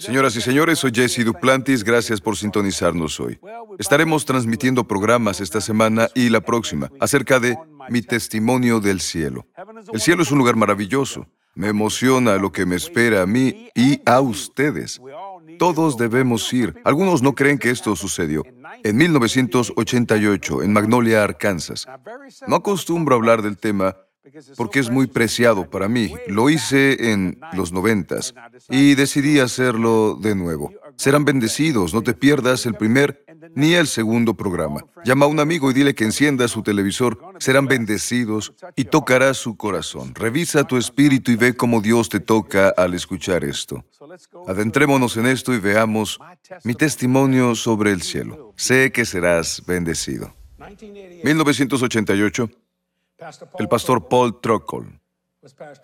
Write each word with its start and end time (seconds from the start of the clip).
Señoras 0.00 0.34
y 0.34 0.40
señores, 0.40 0.78
soy 0.78 0.92
Jesse 0.94 1.24
Duplantis. 1.24 1.84
Gracias 1.84 2.22
por 2.22 2.34
sintonizarnos 2.34 3.20
hoy. 3.20 3.38
Estaremos 3.78 4.24
transmitiendo 4.24 4.88
programas 4.88 5.42
esta 5.42 5.60
semana 5.60 6.08
y 6.14 6.30
la 6.30 6.40
próxima 6.40 6.90
acerca 6.98 7.38
de 7.38 7.58
mi 7.90 8.00
testimonio 8.00 8.80
del 8.80 9.00
cielo. 9.00 9.46
El 9.92 10.00
cielo 10.00 10.22
es 10.22 10.30
un 10.30 10.38
lugar 10.38 10.56
maravilloso. 10.56 11.26
Me 11.54 11.68
emociona 11.68 12.36
lo 12.36 12.50
que 12.50 12.64
me 12.64 12.76
espera 12.76 13.22
a 13.22 13.26
mí 13.26 13.68
y 13.74 14.00
a 14.06 14.20
ustedes. 14.20 15.00
Todos 15.58 15.98
debemos 15.98 16.50
ir. 16.54 16.80
Algunos 16.84 17.20
no 17.20 17.34
creen 17.34 17.58
que 17.58 17.68
esto 17.68 17.94
sucedió. 17.94 18.42
En 18.82 18.96
1988, 18.96 20.62
en 20.62 20.72
Magnolia, 20.72 21.22
Arkansas. 21.22 21.86
No 22.46 22.56
acostumbro 22.56 23.16
hablar 23.16 23.42
del 23.42 23.58
tema 23.58 23.96
porque 24.56 24.80
es 24.80 24.90
muy 24.90 25.06
preciado 25.06 25.68
para 25.68 25.88
mí. 25.88 26.12
Lo 26.26 26.50
hice 26.50 27.12
en 27.12 27.40
los 27.52 27.72
noventas 27.72 28.34
y 28.68 28.94
decidí 28.94 29.38
hacerlo 29.38 30.18
de 30.20 30.34
nuevo. 30.34 30.72
Serán 30.96 31.24
bendecidos, 31.24 31.94
no 31.94 32.02
te 32.02 32.14
pierdas 32.14 32.66
el 32.66 32.74
primer 32.74 33.24
ni 33.54 33.74
el 33.74 33.86
segundo 33.86 34.34
programa. 34.34 34.84
Llama 35.04 35.26
a 35.26 35.28
un 35.28 35.40
amigo 35.40 35.70
y 35.70 35.74
dile 35.74 35.94
que 35.94 36.04
encienda 36.04 36.46
su 36.48 36.62
televisor. 36.62 37.18
Serán 37.38 37.66
bendecidos 37.66 38.52
y 38.76 38.84
tocará 38.84 39.32
su 39.34 39.56
corazón. 39.56 40.14
Revisa 40.14 40.64
tu 40.64 40.76
espíritu 40.76 41.32
y 41.32 41.36
ve 41.36 41.54
cómo 41.56 41.80
Dios 41.80 42.08
te 42.08 42.20
toca 42.20 42.68
al 42.76 42.94
escuchar 42.94 43.44
esto. 43.44 43.84
Adentrémonos 44.46 45.16
en 45.16 45.26
esto 45.26 45.54
y 45.54 45.58
veamos 45.58 46.18
mi 46.64 46.74
testimonio 46.74 47.54
sobre 47.54 47.92
el 47.92 48.02
cielo. 48.02 48.52
Sé 48.56 48.92
que 48.92 49.04
serás 49.04 49.62
bendecido. 49.66 50.34
1988. 51.24 52.50
El 53.58 53.68
pastor 53.68 54.08
Paul 54.08 54.40
Trockle 54.40 55.00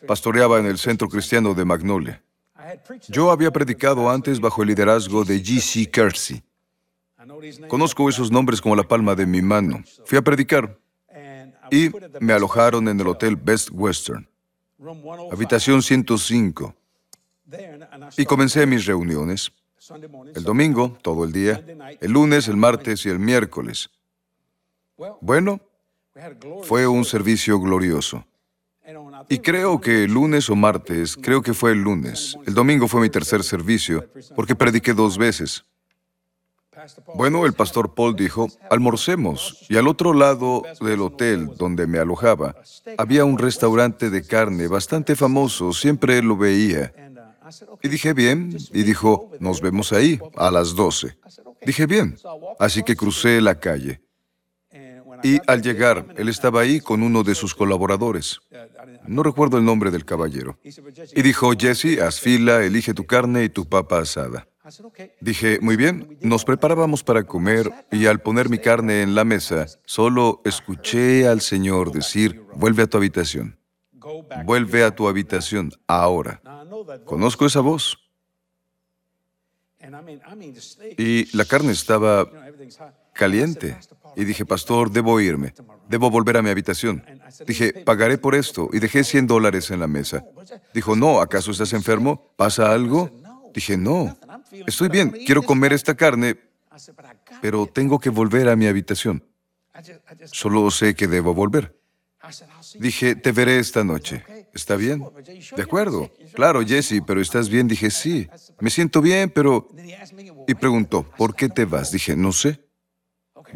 pastoreaba 0.07 0.59
en 0.59 0.67
el 0.67 0.79
Centro 0.79 1.09
Cristiano 1.09 1.55
de 1.55 1.65
Magnolia. 1.65 2.23
Yo 3.09 3.31
había 3.31 3.51
predicado 3.51 4.11
antes 4.11 4.41
bajo 4.41 4.63
el 4.63 4.69
liderazgo 4.69 5.25
de 5.25 5.43
G.C. 5.43 5.91
Kersey. 5.91 6.43
Conozco 7.69 8.09
esos 8.09 8.31
nombres 8.31 8.61
como 8.61 8.77
la 8.77 8.83
palma 8.83 9.15
de 9.15 9.27
mi 9.27 9.43
mano. 9.43 9.83
Fui 10.05 10.19
a 10.19 10.23
predicar 10.23 10.79
y 11.71 11.91
me 12.21 12.33
alojaron 12.33 12.89
en 12.89 13.01
el 13.01 13.09
Hotel 13.09 13.37
Best 13.37 13.71
Western, 13.73 14.29
habitación 15.33 15.83
105. 15.83 16.75
Y 18.17 18.25
comencé 18.25 18.67
mis 18.67 18.87
reuniones. 18.87 19.53
El 20.35 20.43
domingo, 20.43 20.97
todo 21.03 21.25
el 21.25 21.33
día, 21.33 21.65
el 22.01 22.11
lunes, 22.11 22.49
el 22.49 22.57
martes 22.57 23.07
y 23.07 23.09
el 23.09 23.19
miércoles. 23.19 23.91
Bueno, 25.21 25.61
fue 26.63 26.87
un 26.87 27.05
servicio 27.05 27.61
glorioso. 27.61 28.25
Y 29.29 29.39
creo 29.39 29.81
que 29.81 30.05
el 30.05 30.13
lunes 30.13 30.49
o 30.49 30.57
martes, 30.57 31.17
creo 31.17 31.43
que 31.43 31.55
fue 31.55 31.73
el 31.73 31.83
lunes. 31.83 32.37
El 32.47 32.55
domingo 32.55 32.87
fue 32.87 33.01
mi 33.01 33.11
tercer 33.11 33.43
servicio, 33.43 34.09
porque 34.35 34.55
prediqué 34.55 34.95
dos 34.95 35.19
veces. 35.19 35.65
Bueno, 37.15 37.47
el 37.47 37.55
pastor 37.55 37.95
Paul 37.95 38.15
dijo, 38.15 38.49
almorcemos. 38.71 39.67
Y 39.69 39.77
al 39.77 39.89
otro 39.89 40.13
lado 40.13 40.63
del 40.81 41.01
hotel 41.01 41.51
donde 41.57 41.87
me 41.87 41.99
alojaba, 41.99 42.55
había 42.99 43.25
un 43.25 43.39
restaurante 43.39 44.11
de 44.11 44.25
carne 44.25 44.69
bastante 44.69 45.17
famoso, 45.17 45.73
siempre 45.73 46.23
lo 46.23 46.37
veía. 46.37 46.93
Y 47.83 47.89
dije, 47.89 48.13
bien, 48.13 48.57
y 48.73 48.83
dijo, 48.83 49.33
nos 49.41 49.61
vemos 49.61 49.93
ahí, 49.93 50.21
a 50.37 50.51
las 50.51 50.75
12. 50.75 51.17
Dije, 51.65 51.87
bien. 51.87 52.17
Así 52.59 52.83
que 52.83 52.95
crucé 52.95 53.41
la 53.41 53.59
calle. 53.59 54.06
Y 55.27 55.41
al 55.49 55.61
llegar, 55.61 56.07
él 56.17 56.29
estaba 56.29 56.61
ahí 56.61 56.79
con 56.79 57.03
uno 57.03 57.25
de 57.25 57.35
sus 57.35 57.53
colaboradores. 57.53 58.39
No 59.09 59.25
recuerdo 59.25 59.59
el 59.59 59.65
nombre 59.65 59.91
del 59.91 60.05
caballero. 60.05 60.57
Y 60.63 61.23
dijo, 61.23 61.51
Jesse, 61.59 61.99
haz 62.01 62.21
fila, 62.21 62.63
elige 62.63 62.95
tu 62.95 63.07
carne 63.07 63.43
y 63.43 63.49
tu 63.49 63.69
papa 63.69 63.99
asada. 63.99 64.47
Dije, 65.21 65.59
muy 65.61 65.75
bien, 65.75 66.17
nos 66.21 66.45
preparábamos 66.45 67.03
para 67.03 67.25
comer 67.25 67.73
y 67.91 68.07
al 68.07 68.21
poner 68.21 68.49
mi 68.49 68.59
carne 68.59 69.03
en 69.03 69.17
la 69.17 69.25
mesa, 69.25 69.67
solo 69.85 70.43
escuché 70.45 71.27
al 71.27 71.41
Señor 71.41 71.91
decir, 71.91 72.45
vuelve 72.55 72.85
a 72.85 72.87
tu 72.87 72.97
habitación. 72.97 73.59
Vuelve 74.45 74.85
a 74.85 74.95
tu 74.95 75.09
habitación 75.09 75.73
ahora. 75.89 76.41
Conozco 77.05 77.47
esa 77.47 77.61
voz. 77.63 77.99
Y 80.97 81.37
la 81.37 81.45
carne 81.45 81.73
estaba 81.73 82.31
caliente. 83.13 83.77
Y 84.17 84.25
dije, 84.25 84.47
pastor, 84.47 84.91
debo 84.91 85.21
irme. 85.21 85.55
Debo 85.89 86.11
volver 86.11 86.39
a 86.39 86.43
mi 86.43 86.51
habitación. 86.51 87.05
Dije, 87.47 87.73
pagaré 87.85 88.19
por 88.19 88.35
esto. 88.35 88.71
Y 88.73 88.79
dejé 88.79 89.05
100 89.05 89.27
dólares 89.27 89.71
en 89.71 89.81
la 89.81 89.87
mesa. 89.87 90.25
Dijo, 90.73 90.97
no, 90.97 91.21
¿acaso 91.21 91.51
estás 91.51 91.73
enfermo? 91.75 92.33
¿Pasa 92.37 92.73
algo? 92.73 93.11
Dije, 93.55 93.77
no, 93.77 94.17
estoy 94.67 94.89
bien, 94.89 95.11
quiero 95.25 95.43
comer 95.43 95.73
esta 95.73 95.95
carne, 95.95 96.37
pero 97.41 97.67
tengo 97.67 97.99
que 97.99 98.11
volver 98.11 98.49
a 98.49 98.57
mi 98.57 98.67
habitación. 98.67 99.25
Solo 100.27 100.71
sé 100.71 100.95
que 100.95 101.07
debo 101.07 101.33
volver. 101.33 101.75
Dije, 102.79 103.15
te 103.15 103.33
veré 103.33 103.59
esta 103.59 103.85
noche. 103.85 104.25
¿Está 104.53 104.77
bien? 104.77 105.03
De 105.57 105.63
acuerdo. 105.63 106.11
Claro, 106.35 106.65
Jesse, 106.67 107.03
pero 107.07 107.21
¿estás 107.21 107.49
bien? 107.49 107.69
Dije, 107.69 107.91
sí. 107.91 108.29
Me 108.61 108.71
siento 108.71 109.01
bien, 109.01 109.31
pero... 109.31 109.69
Y 110.47 110.55
preguntó, 110.55 111.05
¿por 111.17 111.35
qué 111.35 111.49
te 111.49 111.65
vas? 111.65 111.93
Dije, 111.93 112.17
no 112.17 112.33
sé. 112.33 112.66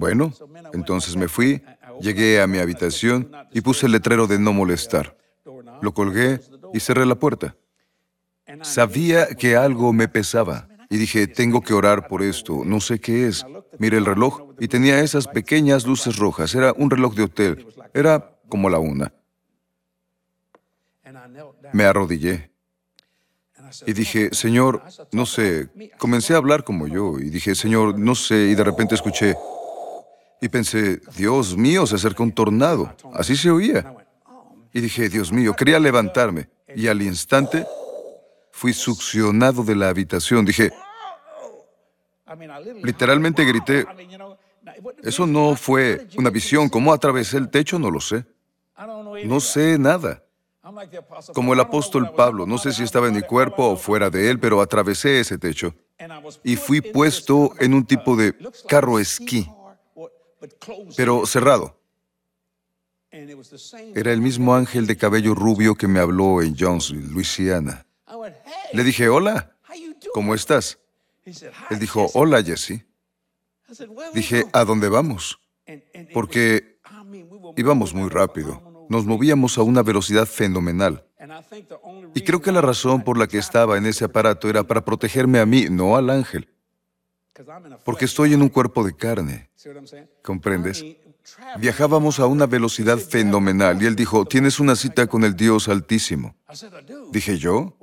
Bueno, 0.01 0.33
entonces 0.73 1.15
me 1.15 1.29
fui, 1.29 1.63
llegué 2.01 2.41
a 2.41 2.47
mi 2.47 2.57
habitación 2.57 3.31
y 3.53 3.61
puse 3.61 3.85
el 3.85 3.93
letrero 3.93 4.27
de 4.27 4.39
no 4.39 4.55
molestar. 4.55 5.15
Lo 5.83 5.93
colgué 5.93 6.41
y 6.73 6.81
cerré 6.81 7.05
la 7.05 7.17
puerta. 7.17 7.55
Sabía 8.63 9.27
que 9.27 9.57
algo 9.57 9.93
me 9.93 10.09
pesaba 10.09 10.69
y 10.89 10.97
dije, 10.97 11.27
tengo 11.27 11.61
que 11.61 11.75
orar 11.75 12.09
por 12.09 12.23
esto, 12.23 12.63
no 12.65 12.81
sé 12.81 12.99
qué 12.99 13.29
es. 13.29 13.45
Miré 13.79 13.99
el 13.99 14.07
reloj 14.07 14.55
y 14.59 14.69
tenía 14.69 15.01
esas 15.01 15.29
pequeñas 15.29 15.87
luces 15.87 16.17
rojas. 16.17 16.55
Era 16.55 16.73
un 16.73 16.91
reloj 16.91 17.15
de 17.15 17.25
hotel. 17.25 17.67
Era 17.93 18.39
como 18.49 18.71
la 18.71 18.79
una. 18.79 19.13
Me 21.75 21.85
arrodillé 21.85 22.51
y 23.87 23.93
dije, 23.93 24.31
Señor, 24.33 24.83
no 25.13 25.27
sé, 25.27 25.69
comencé 25.99 26.33
a 26.33 26.39
hablar 26.39 26.65
como 26.65 26.89
yo 26.89 27.19
y 27.19 27.29
dije, 27.29 27.55
Señor, 27.55 27.99
no 27.99 28.15
sé, 28.15 28.47
y 28.47 28.55
de 28.55 28.65
repente 28.65 28.95
escuché 28.95 29.37
y 30.41 30.49
pensé, 30.49 31.01
Dios 31.17 31.57
mío, 31.57 31.87
se 31.87 31.97
acerca 31.97 32.23
un 32.23 32.33
tornado. 32.33 32.95
Así 33.15 33.37
se 33.37 33.51
oía. 33.51 33.95
Y 34.73 34.81
dije, 34.81 35.09
Dios 35.09 35.33
mío, 35.33 35.55
quería 35.55 35.79
levantarme 35.79 36.49
y 36.75 36.87
al 36.87 37.03
instante 37.03 37.67
fui 38.53 38.73
succionado 38.73 39.63
de 39.65 39.75
la 39.75 39.89
habitación. 39.89 40.45
Dije, 40.45 40.73
literalmente 42.83 43.45
grité, 43.45 43.87
eso 45.03 45.27
no 45.27 45.57
fue 45.57 46.07
una 46.17 46.31
visión. 46.31 46.69
¿Cómo 46.69 46.93
atravesé 46.93 47.37
el 47.37 47.51
techo? 47.51 47.79
No 47.79 47.91
lo 47.91 48.01
sé. 48.01 48.25
No 49.25 49.41
sé 49.41 49.79
nada. 49.79 50.23
Como 51.35 51.53
el 51.53 51.61
apóstol 51.61 52.13
Pablo, 52.15 52.47
no 52.47 52.57
sé 52.59 52.73
si 52.73 52.83
estaba 52.83 53.09
en 53.09 53.15
mi 53.15 53.23
cuerpo 53.23 53.71
o 53.71 53.77
fuera 53.77 54.09
de 54.09 54.31
él, 54.31 54.39
pero 54.39 54.61
atravesé 54.61 55.21
ese 55.21 55.39
techo 55.39 55.75
y 56.45 56.57
fui 56.57 56.81
puesto 56.81 57.53
en 57.59 57.75
un 57.75 57.85
tipo 57.85 58.17
de 58.17 58.35
carro 58.69 58.99
esquí, 58.99 59.51
pero 60.97 61.27
cerrado. 61.27 61.81
Era 63.11 64.13
el 64.13 64.21
mismo 64.21 64.55
ángel 64.55 64.87
de 64.87 64.97
cabello 64.97 65.35
rubio 65.35 65.75
que 65.75 65.89
me 65.89 65.99
habló 65.99 66.43
en 66.43 66.57
Jonesville, 66.57 67.09
Luisiana. 67.09 67.87
Le 68.73 68.85
dije, 68.85 69.09
hola, 69.09 69.57
¿cómo 70.15 70.35
estás? 70.35 70.79
Él 71.25 71.79
dijo, 71.79 72.09
hola, 72.15 72.43
Jesse. 72.43 72.85
Dije, 74.15 74.47
¿a 74.53 74.65
dónde 74.65 74.89
vamos? 74.89 75.41
Porque 76.13 76.79
íbamos 77.57 77.95
muy 77.95 78.09
rápido. 78.09 78.87
Nos 78.89 79.07
movíamos 79.07 79.59
a 79.59 79.63
una 79.63 79.83
velocidad 79.83 80.27
fenomenal. 80.27 81.05
Y 82.15 82.23
creo 82.23 82.41
que 82.41 82.53
la 82.53 82.61
razón 82.61 83.03
por 83.03 83.19
la 83.19 83.27
que 83.27 83.39
estaba 83.39 83.77
en 83.77 83.87
ese 83.87 84.05
aparato 84.05 84.49
era 84.49 84.65
para 84.65 84.85
protegerme 84.85 85.39
a 85.39 85.47
mí, 85.47 85.67
no 85.71 85.97
al 85.97 86.11
ángel. 86.11 86.49
Porque 87.85 88.05
estoy 88.05 88.35
en 88.35 88.43
un 88.43 88.49
cuerpo 88.49 88.85
de 88.85 88.95
carne. 88.95 89.51
¿Comprendes? 90.23 90.85
Viajábamos 91.59 92.19
a 92.19 92.27
una 92.27 92.47
velocidad 92.47 92.99
fenomenal 92.99 93.83
y 93.83 93.87
él 93.87 93.97
dijo, 93.97 94.25
tienes 94.25 94.59
una 94.61 94.77
cita 94.77 95.07
con 95.07 95.25
el 95.25 95.37
Dios 95.37 95.69
Altísimo. 95.69 96.35
Dije 97.13 97.39
yo, 97.39 97.77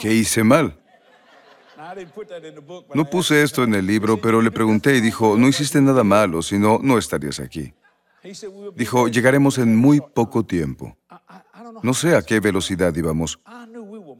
¿qué 0.00 0.14
hice 0.14 0.42
mal? 0.44 0.78
No 2.94 3.08
puse 3.08 3.42
esto 3.42 3.62
en 3.64 3.74
el 3.74 3.86
libro, 3.86 4.20
pero 4.20 4.42
le 4.42 4.50
pregunté 4.50 4.96
y 4.96 5.00
dijo, 5.00 5.36
no 5.36 5.48
hiciste 5.48 5.80
nada 5.80 6.02
malo, 6.04 6.42
sino 6.42 6.80
no 6.82 6.98
estarías 6.98 7.40
aquí. 7.40 7.72
Dijo, 8.74 9.08
llegaremos 9.08 9.58
en 9.58 9.76
muy 9.76 10.00
poco 10.00 10.44
tiempo. 10.44 10.96
No 11.82 11.94
sé 11.94 12.16
a 12.16 12.22
qué 12.22 12.40
velocidad 12.40 12.94
íbamos, 12.94 13.38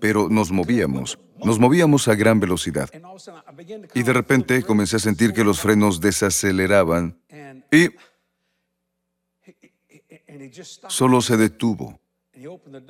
pero 0.01 0.29
nos 0.29 0.51
movíamos. 0.51 1.19
Nos 1.45 1.59
movíamos 1.59 2.09
a 2.09 2.15
gran 2.15 2.41
velocidad. 2.41 2.91
Y 3.95 4.03
de 4.03 4.13
repente 4.13 4.63
comencé 4.63 4.97
a 4.97 5.01
sentir 5.01 5.33
que 5.33 5.45
los 5.45 5.61
frenos 5.61 6.01
desaceleraban 6.01 7.17
y 7.71 7.89
Solo 10.89 11.21
se 11.21 11.37
detuvo. 11.37 12.01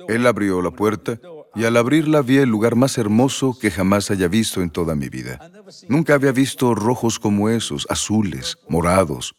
Él 0.07 0.27
abrió 0.27 0.61
la 0.61 0.71
puerta 0.71 1.19
y 1.55 1.65
al 1.65 1.77
abrirla 1.77 2.21
vi 2.21 2.37
el 2.37 2.49
lugar 2.49 2.75
más 2.75 2.97
hermoso 2.97 3.57
que 3.59 3.71
jamás 3.71 4.11
haya 4.11 4.27
visto 4.27 4.61
en 4.61 4.69
toda 4.69 4.95
mi 4.95 5.09
vida. 5.09 5.39
Nunca 5.87 6.13
había 6.13 6.31
visto 6.31 6.75
rojos 6.75 7.19
como 7.19 7.49
esos, 7.49 7.87
azules, 7.89 8.57
morados, 8.67 9.35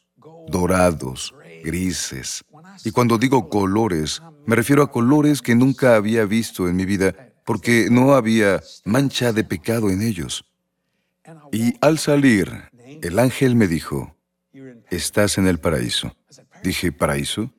dorados, 0.48 1.34
grises. 1.64 2.44
Y 2.84 2.90
cuando 2.90 3.18
digo 3.18 3.48
colores, 3.48 4.20
me 4.46 4.56
refiero 4.56 4.82
a 4.82 4.90
colores 4.90 5.42
que 5.42 5.54
nunca 5.54 5.94
había 5.94 6.24
visto 6.24 6.68
en 6.68 6.76
mi 6.76 6.84
vida 6.84 7.29
porque 7.50 7.88
no 7.90 8.14
había 8.14 8.62
mancha 8.84 9.32
de 9.32 9.42
pecado 9.42 9.90
en 9.90 10.02
ellos. 10.02 10.44
Y 11.50 11.74
al 11.80 11.98
salir, 11.98 12.48
el 13.02 13.18
ángel 13.18 13.56
me 13.56 13.66
dijo, 13.66 14.14
estás 14.88 15.36
en 15.36 15.48
el 15.48 15.58
paraíso. 15.58 16.14
Dije, 16.62 16.92
¿paraíso? 16.92 17.52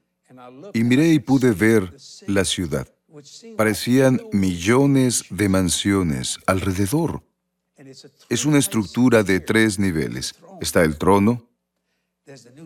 Y 0.72 0.86
miré 0.86 1.10
y 1.10 1.20
pude 1.20 1.52
ver 1.52 1.94
la 2.26 2.46
ciudad. 2.46 2.88
Parecían 3.58 4.22
millones 4.32 5.26
de 5.30 5.50
mansiones 5.50 6.40
alrededor. 6.46 7.22
Es 8.30 8.46
una 8.46 8.60
estructura 8.60 9.24
de 9.24 9.42
tres 9.42 9.78
niveles. 9.78 10.36
Está 10.62 10.84
el 10.84 10.98
trono, 10.98 11.50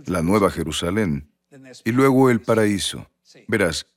la 0.06 0.22
Nueva 0.22 0.52
Jerusalén, 0.52 1.28
y 1.84 1.92
luego 1.92 2.30
el 2.30 2.42
paraíso. 2.42 3.10
Verás, 3.48 3.88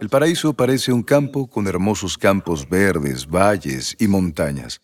el 0.00 0.08
paraíso 0.08 0.52
parece 0.52 0.92
un 0.92 1.02
campo 1.02 1.46
con 1.46 1.66
hermosos 1.66 2.18
campos 2.18 2.68
verdes, 2.68 3.26
valles 3.26 3.96
y 3.98 4.06
montañas. 4.06 4.80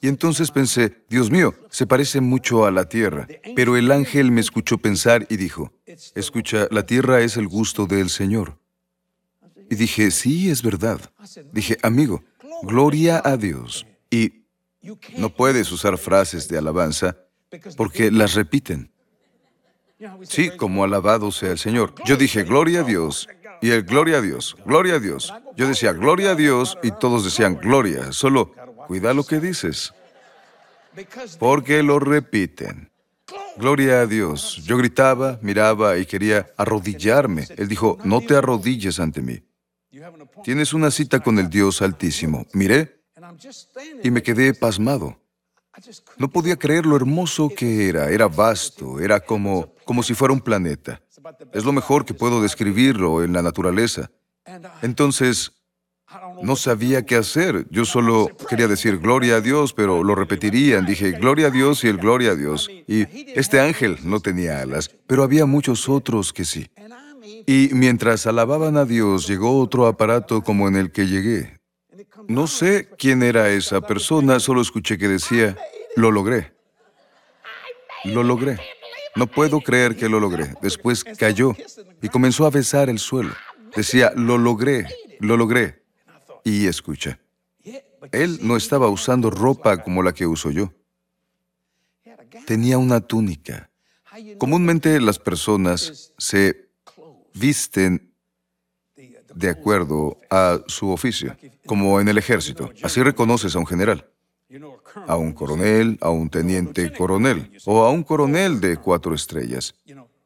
Y 0.00 0.08
entonces 0.08 0.50
pensé, 0.50 1.04
Dios 1.08 1.30
mío, 1.30 1.54
se 1.70 1.86
parece 1.86 2.20
mucho 2.20 2.66
a 2.66 2.70
la 2.70 2.88
tierra. 2.88 3.26
Pero 3.56 3.76
el 3.76 3.90
ángel 3.90 4.30
me 4.30 4.40
escuchó 4.40 4.78
pensar 4.78 5.26
y 5.28 5.36
dijo, 5.36 5.72
escucha, 6.14 6.68
la 6.70 6.84
tierra 6.86 7.20
es 7.20 7.36
el 7.36 7.48
gusto 7.48 7.86
del 7.86 8.10
Señor. 8.10 8.58
Y 9.70 9.74
dije, 9.74 10.10
sí, 10.10 10.50
es 10.50 10.62
verdad. 10.62 11.00
Dije, 11.52 11.78
amigo, 11.82 12.22
gloria 12.62 13.22
a 13.24 13.36
Dios. 13.36 13.86
Y 14.10 14.44
no 15.16 15.30
puedes 15.30 15.72
usar 15.72 15.96
frases 15.98 16.48
de 16.48 16.58
alabanza 16.58 17.16
porque 17.76 18.10
las 18.10 18.34
repiten. 18.34 18.90
Sí, 20.24 20.50
como 20.50 20.84
alabado 20.84 21.30
sea 21.30 21.52
el 21.52 21.58
Señor. 21.58 21.94
Yo 22.04 22.16
dije, 22.16 22.42
gloria 22.42 22.80
a 22.80 22.84
Dios. 22.84 23.28
Y 23.62 23.70
el 23.70 23.84
gloria 23.84 24.18
a 24.18 24.20
Dios, 24.20 24.56
gloria 24.66 24.96
a 24.96 24.98
Dios. 24.98 25.32
Yo 25.56 25.68
decía, 25.68 25.92
gloria 25.92 26.32
a 26.32 26.34
Dios, 26.34 26.76
y 26.82 26.90
todos 26.90 27.24
decían, 27.24 27.56
gloria. 27.56 28.12
Solo, 28.12 28.52
cuida 28.88 29.14
lo 29.14 29.24
que 29.24 29.38
dices. 29.38 29.94
Porque 31.38 31.82
lo 31.84 32.00
repiten. 32.00 32.90
Gloria 33.56 34.00
a 34.00 34.06
Dios. 34.06 34.60
Yo 34.64 34.76
gritaba, 34.76 35.38
miraba 35.42 35.96
y 35.96 36.06
quería 36.06 36.48
arrodillarme. 36.56 37.46
Él 37.56 37.68
dijo, 37.68 37.98
no 38.04 38.20
te 38.20 38.34
arrodilles 38.34 38.98
ante 38.98 39.22
mí. 39.22 39.42
Tienes 40.42 40.72
una 40.72 40.90
cita 40.90 41.20
con 41.20 41.38
el 41.38 41.48
Dios 41.48 41.82
Altísimo. 41.82 42.46
Miré 42.52 43.04
y 44.02 44.10
me 44.10 44.22
quedé 44.22 44.54
pasmado. 44.54 45.20
No 46.16 46.28
podía 46.28 46.56
creer 46.56 46.84
lo 46.84 46.96
hermoso 46.96 47.48
que 47.48 47.88
era. 47.88 48.10
Era 48.10 48.26
vasto, 48.26 49.00
era 49.00 49.20
como, 49.20 49.72
como 49.84 50.02
si 50.02 50.14
fuera 50.14 50.34
un 50.34 50.40
planeta. 50.40 51.00
Es 51.52 51.64
lo 51.64 51.72
mejor 51.72 52.04
que 52.04 52.14
puedo 52.14 52.42
describirlo 52.42 53.22
en 53.22 53.32
la 53.32 53.42
naturaleza. 53.42 54.10
Entonces, 54.82 55.52
no 56.42 56.56
sabía 56.56 57.04
qué 57.06 57.16
hacer. 57.16 57.66
Yo 57.70 57.84
solo 57.84 58.28
quería 58.48 58.68
decir 58.68 58.98
gloria 58.98 59.36
a 59.36 59.40
Dios, 59.40 59.72
pero 59.72 60.02
lo 60.02 60.14
repetirían. 60.14 60.84
Dije 60.84 61.12
gloria 61.12 61.48
a 61.48 61.50
Dios 61.50 61.84
y 61.84 61.88
el 61.88 61.98
gloria 61.98 62.32
a 62.32 62.34
Dios. 62.34 62.68
Y 62.86 63.06
este 63.38 63.60
ángel 63.60 63.98
no 64.02 64.20
tenía 64.20 64.60
alas, 64.60 64.90
pero 65.06 65.22
había 65.22 65.46
muchos 65.46 65.88
otros 65.88 66.32
que 66.32 66.44
sí. 66.44 66.68
Y 67.46 67.70
mientras 67.72 68.26
alababan 68.26 68.76
a 68.76 68.84
Dios, 68.84 69.26
llegó 69.26 69.60
otro 69.60 69.86
aparato 69.86 70.42
como 70.42 70.68
en 70.68 70.76
el 70.76 70.92
que 70.92 71.06
llegué. 71.06 71.60
No 72.28 72.46
sé 72.46 72.88
quién 72.98 73.22
era 73.22 73.48
esa 73.50 73.80
persona, 73.80 74.38
solo 74.40 74.60
escuché 74.60 74.98
que 74.98 75.08
decía, 75.08 75.56
lo 75.96 76.10
logré. 76.10 76.52
Lo 78.04 78.22
logré. 78.22 78.58
No 79.14 79.26
puedo 79.26 79.60
creer 79.60 79.96
que 79.96 80.08
lo 80.08 80.20
logré. 80.20 80.54
Después 80.62 81.04
cayó 81.04 81.54
y 82.00 82.08
comenzó 82.08 82.46
a 82.46 82.50
besar 82.50 82.88
el 82.88 82.98
suelo. 82.98 83.34
Decía, 83.76 84.12
lo 84.16 84.38
logré, 84.38 84.86
lo 85.20 85.36
logré. 85.36 85.82
Y 86.44 86.66
escucha, 86.66 87.20
él 88.10 88.40
no 88.42 88.56
estaba 88.56 88.88
usando 88.88 89.30
ropa 89.30 89.82
como 89.82 90.02
la 90.02 90.12
que 90.12 90.26
uso 90.26 90.50
yo. 90.50 90.72
Tenía 92.46 92.78
una 92.78 93.00
túnica. 93.00 93.70
Comúnmente 94.38 95.00
las 95.00 95.18
personas 95.18 96.12
se 96.18 96.68
visten 97.34 98.12
de 99.34 99.48
acuerdo 99.48 100.18
a 100.30 100.60
su 100.66 100.90
oficio, 100.90 101.36
como 101.66 102.00
en 102.00 102.08
el 102.08 102.18
ejército. 102.18 102.70
Así 102.82 103.02
reconoces 103.02 103.54
a 103.56 103.58
un 103.58 103.66
general, 103.66 104.10
a 105.06 105.16
un 105.16 105.32
coronel, 105.32 105.98
a 106.00 106.10
un 106.10 106.28
teniente 106.28 106.92
coronel 106.92 107.50
o 107.64 107.84
a 107.84 107.90
un 107.90 108.02
coronel 108.02 108.60
de 108.60 108.76
cuatro 108.76 109.14
estrellas. 109.14 109.74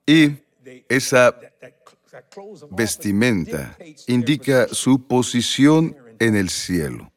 Y 0.07 0.33
esa 0.89 1.35
vestimenta 2.71 3.77
indica 4.07 4.69
su 4.69 5.07
posición 5.07 5.97
en 6.19 6.37
el 6.37 6.49
cielo. 6.49 7.13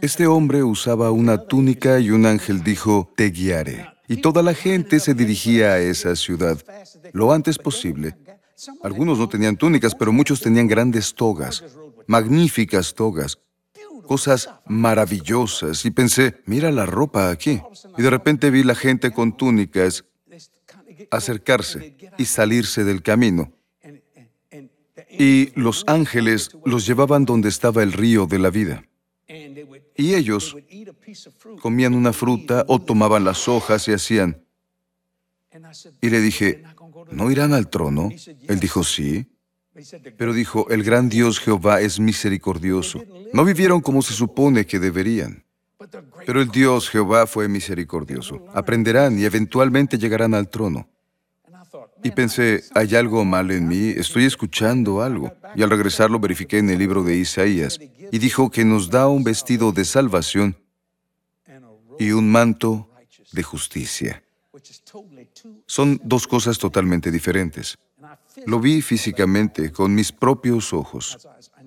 Este 0.00 0.26
hombre 0.26 0.62
usaba 0.62 1.10
una 1.10 1.46
túnica 1.46 1.98
y 1.98 2.10
un 2.10 2.26
ángel 2.26 2.62
dijo, 2.62 3.10
te 3.16 3.30
guiaré. 3.30 3.86
Y 4.06 4.18
toda 4.18 4.42
la 4.42 4.54
gente 4.54 5.00
se 5.00 5.14
dirigía 5.14 5.72
a 5.72 5.78
esa 5.80 6.14
ciudad 6.14 6.58
lo 7.12 7.32
antes 7.32 7.58
posible. 7.58 8.16
algunos 8.82 9.18
no 9.18 9.28
tenían 9.28 9.56
túnicas, 9.56 9.94
pero 9.94 10.12
muchos 10.12 10.40
tenían 10.40 10.68
grandes 10.68 11.14
togas, 11.14 11.64
magníficas 12.06 12.94
togas, 12.94 13.38
cosas 14.06 14.50
maravillosas. 14.66 15.84
Y 15.84 15.90
pensé, 15.90 16.42
mira 16.46 16.70
la 16.70 16.86
ropa 16.86 17.30
aquí. 17.30 17.60
Y 17.96 18.02
de 18.02 18.10
repente 18.10 18.50
vi 18.50 18.62
la 18.62 18.74
gente 18.74 19.10
con 19.12 19.36
túnicas 19.36 20.04
acercarse 21.10 21.96
y 22.18 22.24
salirse 22.24 22.84
del 22.84 23.02
camino. 23.02 23.52
Y 25.10 25.52
los 25.58 25.84
ángeles 25.86 26.50
los 26.64 26.86
llevaban 26.86 27.24
donde 27.24 27.48
estaba 27.48 27.82
el 27.82 27.92
río 27.92 28.26
de 28.26 28.38
la 28.38 28.50
vida. 28.50 28.84
Y 29.96 30.14
ellos 30.14 30.56
comían 31.60 31.94
una 31.94 32.12
fruta 32.12 32.64
o 32.68 32.80
tomaban 32.80 33.24
las 33.24 33.48
hojas 33.48 33.86
y 33.88 33.92
hacían. 33.92 34.44
Y 36.00 36.10
le 36.10 36.20
dije, 36.20 36.64
¿no 37.12 37.30
irán 37.30 37.52
al 37.52 37.68
trono? 37.68 38.10
Él 38.48 38.60
dijo, 38.60 38.82
sí. 38.82 39.26
Pero 40.16 40.32
dijo, 40.32 40.68
el 40.70 40.82
gran 40.82 41.08
Dios 41.08 41.40
Jehová 41.40 41.80
es 41.80 41.98
misericordioso. 41.98 43.02
No 43.32 43.44
vivieron 43.44 43.80
como 43.80 44.02
se 44.02 44.14
supone 44.14 44.66
que 44.66 44.78
deberían. 44.78 45.44
Pero 46.26 46.40
el 46.40 46.48
Dios 46.48 46.88
Jehová 46.88 47.26
fue 47.26 47.48
misericordioso. 47.48 48.46
Aprenderán 48.54 49.18
y 49.18 49.24
eventualmente 49.24 49.98
llegarán 49.98 50.34
al 50.34 50.48
trono. 50.48 50.88
Y 52.02 52.10
pensé, 52.10 52.62
hay 52.74 52.94
algo 52.94 53.24
mal 53.24 53.50
en 53.50 53.66
mí, 53.66 53.88
estoy 53.88 54.26
escuchando 54.26 55.02
algo. 55.02 55.32
Y 55.56 55.62
al 55.62 55.70
regresar 55.70 56.10
lo 56.10 56.20
verifiqué 56.20 56.58
en 56.58 56.70
el 56.70 56.78
libro 56.78 57.02
de 57.02 57.16
Isaías. 57.16 57.80
Y 58.12 58.18
dijo 58.18 58.50
que 58.50 58.64
nos 58.64 58.90
da 58.90 59.08
un 59.08 59.24
vestido 59.24 59.72
de 59.72 59.84
salvación 59.84 60.56
y 61.98 62.12
un 62.12 62.30
manto 62.30 62.90
de 63.32 63.42
justicia. 63.42 64.22
Son 65.66 66.00
dos 66.04 66.26
cosas 66.26 66.58
totalmente 66.58 67.10
diferentes. 67.10 67.78
Lo 68.46 68.60
vi 68.60 68.82
físicamente 68.82 69.72
con 69.72 69.94
mis 69.94 70.12
propios 70.12 70.72
ojos. 70.72 71.18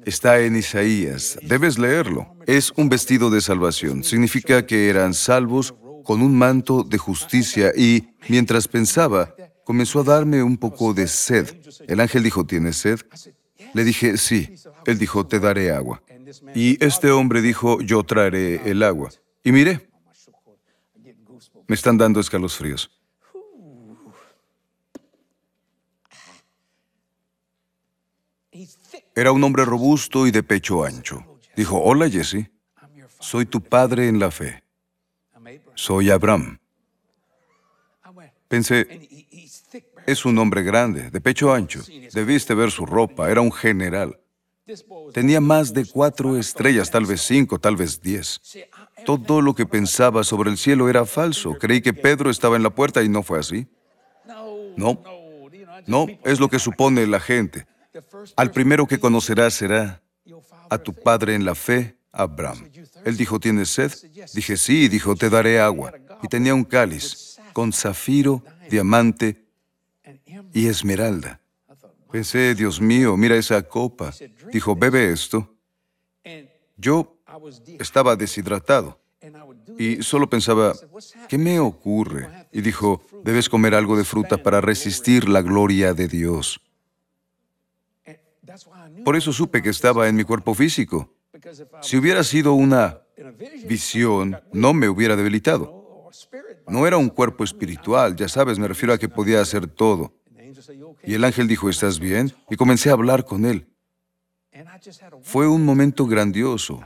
Está 0.06 0.40
en 0.40 0.56
Isaías, 0.56 1.38
debes 1.42 1.78
leerlo. 1.78 2.36
Es 2.46 2.72
un 2.76 2.90
vestido 2.90 3.30
de 3.30 3.42
salvación. 3.42 4.04
Significa 4.04 4.66
que 4.66 4.90
eran 4.90 5.14
salvos 5.14 5.74
con 6.04 6.22
un 6.22 6.38
manto 6.38 6.84
de 6.84 6.98
justicia 6.98 7.74
y 7.76 8.10
mientras 8.30 8.68
pensaba, 8.68 9.36
comenzó 9.66 10.00
a 10.00 10.04
darme 10.04 10.42
un 10.44 10.58
poco 10.58 10.94
de 10.94 11.08
sed. 11.08 11.58
El 11.88 12.00
ángel 12.00 12.24
dijo, 12.24 12.46
¿tienes 12.46 12.78
sed? 12.78 13.00
Le 13.74 13.84
dije, 13.84 14.18
sí. 14.18 14.54
Él 14.86 14.98
dijo, 14.98 15.28
te 15.28 15.40
daré 15.40 15.72
agua. 15.72 16.02
Y 16.56 16.84
este 16.84 17.12
hombre 17.12 17.42
dijo, 17.42 17.82
yo 17.82 18.04
traeré 18.04 18.70
el 18.70 18.84
agua. 18.84 19.10
Y 19.44 19.52
miré, 19.52 19.90
me 21.68 21.76
están 21.76 21.98
dando 21.98 22.20
escalofríos. 22.20 22.97
Era 29.18 29.32
un 29.32 29.44
hombre 29.44 29.66
robusto 29.66 30.28
y 30.28 30.32
de 30.32 30.44
pecho 30.44 30.84
ancho. 30.84 31.40
Dijo, 31.56 31.82
hola 31.82 32.08
Jesse, 32.08 32.52
soy 33.20 33.48
tu 33.48 33.62
padre 33.62 34.10
en 34.10 34.20
la 34.20 34.30
fe. 34.30 34.64
Soy 35.74 36.12
Abraham. 36.12 36.60
Pensé, 38.48 38.86
es 40.06 40.24
un 40.24 40.38
hombre 40.38 40.62
grande, 40.62 41.10
de 41.10 41.20
pecho 41.20 41.52
ancho. 41.52 41.82
Debiste 42.14 42.54
ver 42.54 42.70
su 42.70 42.86
ropa, 42.86 43.32
era 43.32 43.42
un 43.42 43.52
general. 43.52 44.20
Tenía 45.14 45.42
más 45.42 45.74
de 45.74 45.88
cuatro 45.88 46.38
estrellas, 46.38 46.92
tal 46.92 47.08
vez 47.08 47.22
cinco, 47.22 47.58
tal 47.58 47.76
vez 47.76 48.00
diez. 48.00 48.40
Todo 49.04 49.42
lo 49.42 49.56
que 49.56 49.66
pensaba 49.66 50.24
sobre 50.24 50.52
el 50.52 50.60
cielo 50.60 50.90
era 50.90 51.08
falso. 51.08 51.56
Creí 51.58 51.82
que 51.82 51.94
Pedro 51.94 52.30
estaba 52.30 52.56
en 52.56 52.62
la 52.62 52.70
puerta 52.70 53.02
y 53.02 53.10
no 53.10 53.24
fue 53.24 53.40
así. 53.40 53.66
No, 54.76 55.02
no, 55.88 56.06
es 56.24 56.40
lo 56.40 56.50
que 56.50 56.60
supone 56.60 57.08
la 57.08 57.20
gente. 57.20 57.66
Al 58.36 58.52
primero 58.52 58.86
que 58.86 59.00
conocerás 59.00 59.54
será 59.54 60.02
a 60.70 60.78
tu 60.78 60.94
padre 60.94 61.36
en 61.36 61.46
la 61.46 61.56
fe, 61.56 61.98
Abraham. 62.12 62.70
Él 63.06 63.18
dijo, 63.18 63.40
¿tienes 63.40 63.70
sed? 63.70 63.92
Dije, 64.34 64.58
sí, 64.58 64.88
dijo, 64.88 65.16
te 65.16 65.30
daré 65.30 65.60
agua. 65.60 65.94
Y 66.22 66.28
tenía 66.28 66.54
un 66.54 66.64
cáliz 66.64 67.38
con 67.54 67.72
zafiro, 67.72 68.44
diamante 68.70 69.46
y 70.54 70.68
esmeralda. 70.68 71.40
Pensé, 72.12 72.56
Dios 72.56 72.82
mío, 72.82 73.18
mira 73.18 73.36
esa 73.36 73.62
copa. 73.62 74.14
Dijo, 74.52 74.76
bebe 74.76 75.12
esto. 75.12 75.54
Yo 76.76 77.18
estaba 77.80 78.16
deshidratado 78.16 79.00
y 79.78 80.02
solo 80.04 80.30
pensaba, 80.30 80.74
¿qué 81.28 81.38
me 81.38 81.60
ocurre? 81.60 82.48
Y 82.52 82.62
dijo, 82.62 83.04
debes 83.24 83.50
comer 83.50 83.76
algo 83.76 83.98
de 83.98 84.04
fruta 84.04 84.38
para 84.38 84.62
resistir 84.62 85.28
la 85.28 85.42
gloria 85.42 85.94
de 85.94 86.08
Dios. 86.08 86.62
Por 89.04 89.16
eso 89.16 89.34
supe 89.34 89.62
que 89.62 89.70
estaba 89.70 90.08
en 90.08 90.16
mi 90.16 90.24
cuerpo 90.24 90.54
físico. 90.54 91.14
Si 91.82 91.98
hubiera 91.98 92.24
sido 92.24 92.54
una 92.54 93.02
visión, 93.68 94.40
no 94.52 94.74
me 94.74 94.90
hubiera 94.90 95.16
debilitado. 95.16 96.10
No 96.68 96.86
era 96.88 96.98
un 96.98 97.10
cuerpo 97.10 97.44
espiritual, 97.44 98.16
ya 98.16 98.28
sabes, 98.28 98.60
me 98.60 98.68
refiero 98.68 98.94
a 98.94 98.98
que 98.98 99.10
podía 99.10 99.42
hacer 99.42 99.68
todo. 99.68 100.14
Y 101.04 101.14
el 101.14 101.24
ángel 101.24 101.48
dijo, 101.48 101.70
¿estás 101.70 102.00
bien? 102.00 102.34
Y 102.50 102.56
comencé 102.56 102.90
a 102.90 102.94
hablar 102.94 103.26
con 103.26 103.46
él. 103.46 103.68
Fue 105.22 105.48
un 105.48 105.64
momento 105.64 106.06
grandioso. 106.06 106.82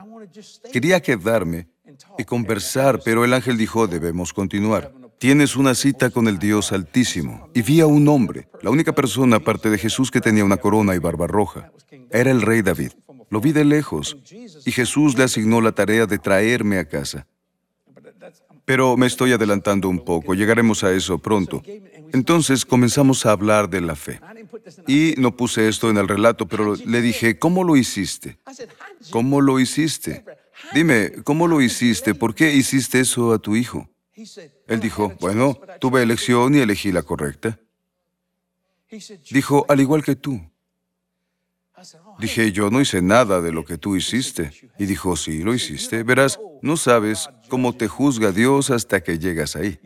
Quería 0.71 1.01
quedarme 1.01 1.69
y 2.17 2.25
conversar, 2.25 3.01
pero 3.03 3.23
el 3.23 3.33
ángel 3.33 3.57
dijo, 3.57 3.87
debemos 3.87 4.33
continuar. 4.33 4.93
Tienes 5.21 5.55
una 5.55 5.75
cita 5.75 6.09
con 6.09 6.27
el 6.27 6.39
Dios 6.39 6.71
Altísimo. 6.71 7.47
Y 7.53 7.61
vi 7.61 7.79
a 7.79 7.85
un 7.85 8.07
hombre, 8.07 8.47
la 8.63 8.71
única 8.71 8.91
persona 8.91 9.35
aparte 9.35 9.69
de 9.69 9.77
Jesús 9.77 10.09
que 10.09 10.19
tenía 10.19 10.43
una 10.43 10.57
corona 10.57 10.95
y 10.95 10.97
barba 10.97 11.27
roja. 11.27 11.71
Era 12.09 12.31
el 12.31 12.41
rey 12.41 12.63
David. 12.63 12.93
Lo 13.29 13.39
vi 13.39 13.51
de 13.51 13.63
lejos 13.63 14.17
y 14.65 14.71
Jesús 14.71 15.15
le 15.15 15.23
asignó 15.23 15.61
la 15.61 15.73
tarea 15.73 16.07
de 16.07 16.17
traerme 16.17 16.79
a 16.79 16.85
casa. 16.85 17.27
Pero 18.65 18.97
me 18.97 19.05
estoy 19.05 19.31
adelantando 19.31 19.89
un 19.89 20.03
poco, 20.03 20.33
llegaremos 20.33 20.83
a 20.83 20.91
eso 20.91 21.19
pronto. 21.19 21.61
Entonces 22.13 22.65
comenzamos 22.65 23.23
a 23.27 23.31
hablar 23.33 23.69
de 23.69 23.81
la 23.81 23.95
fe. 23.95 24.19
Y 24.87 25.13
no 25.19 25.37
puse 25.37 25.67
esto 25.67 25.91
en 25.91 25.97
el 25.97 26.07
relato, 26.07 26.47
pero 26.47 26.75
le 26.75 26.99
dije, 26.99 27.37
¿cómo 27.37 27.63
lo 27.63 27.77
hiciste? 27.77 28.39
¿Cómo 29.11 29.39
lo 29.39 29.59
hiciste? 29.59 30.25
Dime, 30.73 31.11
¿cómo 31.23 31.47
lo 31.47 31.61
hiciste? 31.61 32.15
¿Por 32.15 32.33
qué 32.33 32.55
hiciste 32.55 33.01
eso 33.01 33.33
a 33.33 33.37
tu 33.37 33.55
hijo? 33.55 33.87
Él 34.67 34.79
dijo, 34.79 35.13
bueno, 35.19 35.59
tuve 35.79 36.03
elección 36.03 36.55
y 36.55 36.59
elegí 36.59 36.91
la 36.91 37.03
correcta. 37.03 37.59
Dijo, 39.31 39.65
al 39.69 39.79
igual 39.79 40.03
que 40.03 40.15
tú. 40.15 40.41
Dije, 42.19 42.51
yo 42.51 42.69
no 42.69 42.79
hice 42.81 43.01
nada 43.01 43.41
de 43.41 43.51
lo 43.51 43.65
que 43.65 43.77
tú 43.77 43.95
hiciste. 43.95 44.51
Y 44.77 44.85
dijo, 44.85 45.15
sí, 45.15 45.41
lo 45.43 45.53
hiciste. 45.53 46.03
Verás, 46.03 46.39
no 46.61 46.77
sabes 46.77 47.29
cómo 47.49 47.73
te 47.75 47.87
juzga 47.87 48.31
Dios 48.31 48.69
hasta 48.69 49.01
que 49.01 49.17
llegas 49.17 49.55
ahí. 49.55 49.79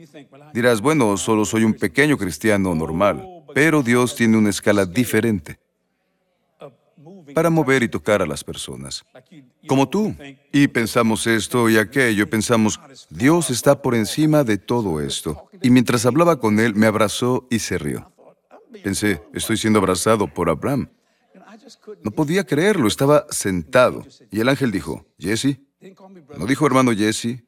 Dirás, 0.53 0.81
bueno, 0.81 1.15
solo 1.17 1.45
soy 1.45 1.63
un 1.63 1.73
pequeño 1.73 2.17
cristiano 2.17 2.75
normal, 2.75 3.43
pero 3.53 3.81
Dios 3.81 4.15
tiene 4.15 4.37
una 4.37 4.49
escala 4.49 4.85
diferente 4.85 5.59
para 7.35 7.49
mover 7.49 7.83
y 7.83 7.89
tocar 7.89 8.21
a 8.21 8.25
las 8.25 8.43
personas. 8.43 9.03
Como 9.67 9.87
tú. 9.89 10.15
Y 10.51 10.67
pensamos 10.69 11.27
esto 11.27 11.69
y 11.69 11.77
aquello, 11.77 12.27
pensamos, 12.29 12.79
Dios 13.09 13.49
está 13.49 13.81
por 13.81 13.93
encima 13.93 14.43
de 14.43 14.57
todo 14.57 15.01
esto. 15.01 15.49
Y 15.61 15.69
mientras 15.69 16.05
hablaba 16.05 16.39
con 16.39 16.59
él, 16.59 16.73
me 16.73 16.87
abrazó 16.87 17.45
y 17.51 17.59
se 17.59 17.77
rió. 17.77 18.11
Pensé, 18.83 19.21
estoy 19.33 19.57
siendo 19.57 19.79
abrazado 19.79 20.33
por 20.33 20.49
Abraham. 20.49 20.89
No 22.03 22.11
podía 22.11 22.45
creerlo, 22.45 22.87
estaba 22.87 23.25
sentado. 23.29 24.05
Y 24.31 24.39
el 24.39 24.49
ángel 24.49 24.71
dijo, 24.71 25.05
Jesse. 25.19 25.59
No 26.37 26.45
dijo 26.47 26.65
hermano 26.65 26.93
Jesse 26.93 27.43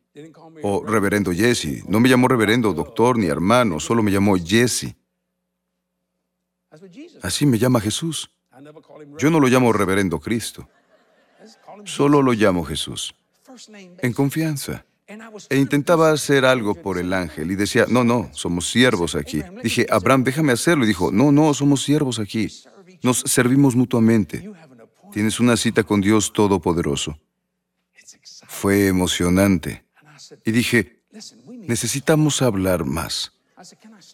o 0.63 0.83
reverendo 0.85 1.31
Jesse. 1.31 1.83
No 1.87 1.99
me 1.99 2.09
llamó 2.09 2.27
reverendo, 2.27 2.73
doctor 2.73 3.17
ni 3.17 3.27
hermano, 3.27 3.79
solo 3.79 4.03
me 4.03 4.11
llamó 4.11 4.35
Jesse. 4.35 4.95
Así 7.21 7.45
me 7.45 7.57
llama 7.57 7.79
Jesús. 7.79 8.29
Yo 9.17 9.29
no 9.29 9.39
lo 9.39 9.47
llamo 9.47 9.73
reverendo 9.73 10.19
Cristo. 10.19 10.67
Solo 11.85 12.21
lo 12.21 12.33
llamo 12.33 12.63
Jesús. 12.63 13.15
En 13.99 14.13
confianza. 14.13 14.85
E 15.49 15.57
intentaba 15.57 16.11
hacer 16.11 16.43
algo 16.43 16.75
por 16.75 16.97
el 16.97 17.13
ángel 17.13 17.49
y 17.51 17.55
decía, 17.55 17.85
no, 17.87 18.03
no, 18.03 18.29
somos 18.33 18.69
siervos 18.69 19.15
aquí. 19.15 19.41
Dije, 19.63 19.87
Abraham, 19.89 20.23
déjame 20.23 20.51
hacerlo. 20.51 20.83
Y 20.83 20.87
dijo, 20.87 21.11
no, 21.11 21.31
no, 21.31 21.53
somos 21.53 21.83
siervos 21.83 22.19
aquí. 22.19 22.51
Nos 23.03 23.19
servimos 23.19 23.75
mutuamente. 23.75 24.51
Tienes 25.13 25.39
una 25.39 25.55
cita 25.55 25.83
con 25.83 26.01
Dios 26.01 26.33
Todopoderoso. 26.33 27.17
Fue 28.47 28.87
emocionante. 28.87 29.85
Y 30.43 30.51
dije, 30.51 31.03
necesitamos 31.47 32.41
hablar 32.41 32.83
más. 32.83 33.31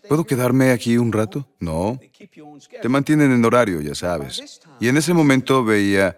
¿Puedo 0.08 0.26
quedarme 0.26 0.72
aquí 0.72 0.98
un 0.98 1.12
rato? 1.12 1.48
No. 1.60 2.00
Te 2.82 2.90
mantienen 2.90 3.32
en 3.32 3.46
horario, 3.46 3.82
ya 3.82 3.96
sabes. 3.96 4.62
Y 4.80 4.88
en 4.88 4.98
ese 4.98 5.14
momento 5.14 5.64
veía 5.64 6.16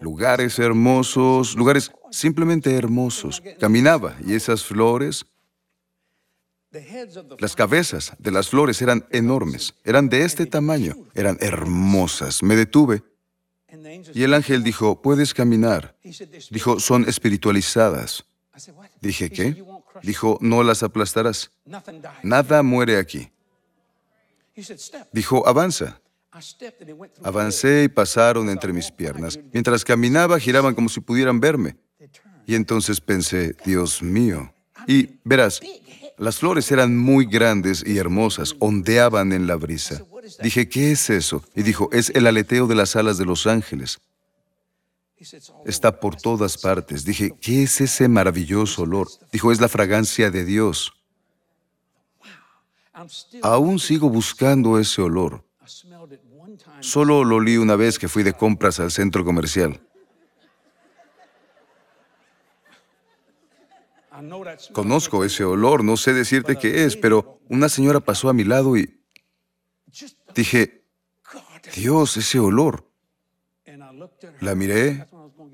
lugares 0.00 0.58
hermosos, 0.58 1.56
lugares 1.56 1.90
simplemente 2.10 2.74
hermosos. 2.74 3.42
Caminaba 3.58 4.16
y 4.24 4.34
esas 4.34 4.64
flores, 4.64 5.26
las 7.38 7.56
cabezas 7.56 8.12
de 8.18 8.30
las 8.30 8.48
flores 8.48 8.82
eran 8.82 9.06
enormes, 9.10 9.74
eran 9.84 10.08
de 10.08 10.24
este 10.24 10.46
tamaño, 10.46 10.96
eran 11.14 11.38
hermosas. 11.40 12.42
Me 12.42 12.56
detuve 12.56 13.02
y 14.14 14.22
el 14.22 14.34
ángel 14.34 14.62
dijo, 14.62 15.00
puedes 15.00 15.34
caminar. 15.34 15.96
Dijo, 16.50 16.80
son 16.80 17.08
espiritualizadas. 17.08 18.24
Dije, 19.00 19.30
¿qué? 19.30 19.62
Dijo, 20.02 20.38
no 20.40 20.62
las 20.62 20.82
aplastarás. 20.82 21.50
Nada 22.22 22.62
muere 22.62 22.98
aquí. 22.98 23.30
Dijo, 25.12 25.46
avanza. 25.46 26.00
Avancé 27.22 27.84
y 27.84 27.88
pasaron 27.88 28.48
entre 28.48 28.72
mis 28.72 28.90
piernas. 28.90 29.38
Mientras 29.52 29.84
caminaba, 29.84 30.38
giraban 30.38 30.74
como 30.74 30.88
si 30.88 31.00
pudieran 31.00 31.40
verme. 31.40 31.76
Y 32.46 32.54
entonces 32.54 33.00
pensé, 33.00 33.54
Dios 33.64 34.02
mío. 34.02 34.52
Y 34.86 35.18
verás, 35.24 35.60
las 36.16 36.38
flores 36.38 36.70
eran 36.72 36.96
muy 36.96 37.26
grandes 37.26 37.84
y 37.86 37.98
hermosas, 37.98 38.54
ondeaban 38.58 39.32
en 39.32 39.46
la 39.46 39.56
brisa. 39.56 40.02
Dije, 40.42 40.68
¿qué 40.68 40.92
es 40.92 41.10
eso? 41.10 41.44
Y 41.54 41.62
dijo, 41.62 41.88
es 41.92 42.10
el 42.10 42.26
aleteo 42.26 42.66
de 42.66 42.74
las 42.74 42.96
alas 42.96 43.18
de 43.18 43.24
los 43.24 43.46
ángeles. 43.46 43.98
Está 45.64 45.98
por 46.00 46.16
todas 46.16 46.58
partes. 46.58 47.04
Dije, 47.04 47.34
¿qué 47.40 47.64
es 47.64 47.80
ese 47.80 48.08
maravilloso 48.08 48.82
olor? 48.82 49.08
Dijo, 49.32 49.50
es 49.50 49.60
la 49.60 49.68
fragancia 49.68 50.30
de 50.30 50.44
Dios. 50.44 50.92
Aún 53.42 53.78
sigo 53.78 54.10
buscando 54.10 54.78
ese 54.78 55.02
olor. 55.02 55.44
Solo 56.80 57.24
lo 57.24 57.36
olí 57.36 57.56
una 57.56 57.76
vez 57.76 57.98
que 57.98 58.08
fui 58.08 58.22
de 58.22 58.32
compras 58.32 58.80
al 58.80 58.90
centro 58.90 59.24
comercial. 59.24 59.80
Conozco 64.72 65.24
ese 65.24 65.44
olor, 65.44 65.84
no 65.84 65.96
sé 65.96 66.12
decirte 66.12 66.56
qué 66.56 66.84
es, 66.84 66.96
pero 66.96 67.40
una 67.48 67.68
señora 67.68 68.00
pasó 68.00 68.28
a 68.28 68.32
mi 68.32 68.42
lado 68.42 68.76
y 68.76 69.00
dije, 70.34 70.84
Dios, 71.74 72.16
ese 72.16 72.40
olor. 72.40 72.87
La 74.40 74.54
miré, 74.54 75.06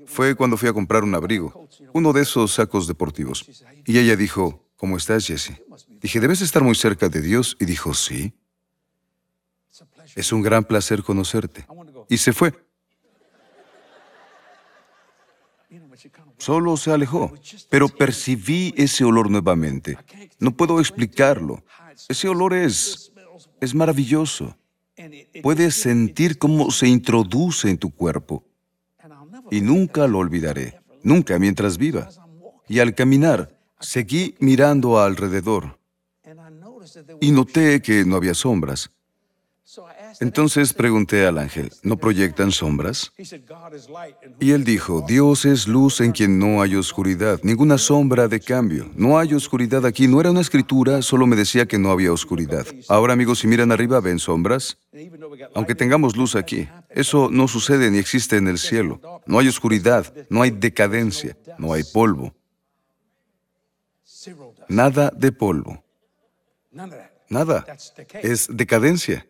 fue 0.05 0.35
cuando 0.35 0.57
fui 0.57 0.69
a 0.69 0.73
comprar 0.73 1.03
un 1.03 1.15
abrigo, 1.15 1.67
uno 1.93 2.13
de 2.13 2.21
esos 2.21 2.53
sacos 2.53 2.87
deportivos. 2.87 3.45
Y 3.85 3.97
ella 3.97 4.15
dijo, 4.15 4.67
¿cómo 4.75 4.97
estás, 4.97 5.27
Jesse? 5.27 5.61
Dije, 6.01 6.19
debes 6.19 6.41
estar 6.41 6.63
muy 6.63 6.75
cerca 6.75 7.09
de 7.09 7.21
Dios. 7.21 7.57
Y 7.59 7.65
dijo, 7.65 7.93
sí. 7.93 8.33
Es 10.15 10.31
un 10.31 10.41
gran 10.41 10.63
placer 10.63 11.03
conocerte. 11.03 11.65
Y 12.09 12.17
se 12.17 12.33
fue. 12.33 12.53
Solo 16.37 16.77
se 16.77 16.91
alejó, 16.91 17.33
pero 17.69 17.89
percibí 17.89 18.73
ese 18.77 19.03
olor 19.03 19.29
nuevamente. 19.29 19.97
No 20.39 20.51
puedo 20.51 20.79
explicarlo. 20.79 21.63
Ese 22.07 22.27
olor 22.27 22.53
es, 22.53 23.11
es 23.59 23.73
maravilloso. 23.73 24.55
Puedes 25.41 25.75
sentir 25.75 26.37
cómo 26.37 26.71
se 26.71 26.87
introduce 26.87 27.69
en 27.69 27.77
tu 27.77 27.91
cuerpo. 27.91 28.43
Y 29.51 29.61
nunca 29.61 30.07
lo 30.07 30.19
olvidaré, 30.19 30.79
nunca 31.03 31.37
mientras 31.37 31.77
viva. 31.77 32.09
Y 32.67 32.79
al 32.79 32.95
caminar, 32.95 33.59
seguí 33.79 34.35
mirando 34.39 34.99
alrededor 34.99 35.77
y 37.19 37.31
noté 37.31 37.81
que 37.81 38.05
no 38.05 38.15
había 38.15 38.33
sombras. 38.33 38.91
Entonces 40.19 40.73
pregunté 40.73 41.25
al 41.25 41.37
ángel, 41.37 41.71
¿no 41.83 41.97
proyectan 41.97 42.51
sombras? 42.51 43.11
Y 44.39 44.51
él 44.51 44.63
dijo, 44.63 45.03
Dios 45.07 45.45
es 45.45 45.67
luz 45.67 46.01
en 46.01 46.11
quien 46.11 46.39
no 46.39 46.61
hay 46.61 46.75
oscuridad, 46.75 47.39
ninguna 47.43 47.77
sombra 47.77 48.27
de 48.27 48.39
cambio. 48.39 48.89
No 48.95 49.17
hay 49.17 49.33
oscuridad 49.33 49.85
aquí. 49.85 50.07
No 50.07 50.19
era 50.19 50.31
una 50.31 50.41
escritura, 50.41 51.01
solo 51.01 51.27
me 51.27 51.35
decía 51.35 51.65
que 51.65 51.79
no 51.79 51.91
había 51.91 52.11
oscuridad. 52.11 52.65
Ahora 52.87 53.13
amigos, 53.13 53.39
si 53.39 53.47
miran 53.47 53.71
arriba, 53.71 53.99
¿ven 53.99 54.19
sombras? 54.19 54.77
Aunque 55.53 55.75
tengamos 55.75 56.15
luz 56.15 56.35
aquí, 56.35 56.67
eso 56.89 57.29
no 57.31 57.47
sucede 57.47 57.91
ni 57.91 57.97
existe 57.97 58.37
en 58.37 58.47
el 58.47 58.57
cielo. 58.57 59.01
No 59.25 59.39
hay 59.39 59.47
oscuridad, 59.47 60.13
no 60.29 60.41
hay 60.41 60.51
decadencia, 60.51 61.37
no 61.57 61.73
hay 61.73 61.83
polvo. 61.83 62.33
Nada 64.69 65.11
de 65.15 65.31
polvo. 65.31 65.83
Nada. 67.29 67.65
Es 68.21 68.47
decadencia. 68.49 69.25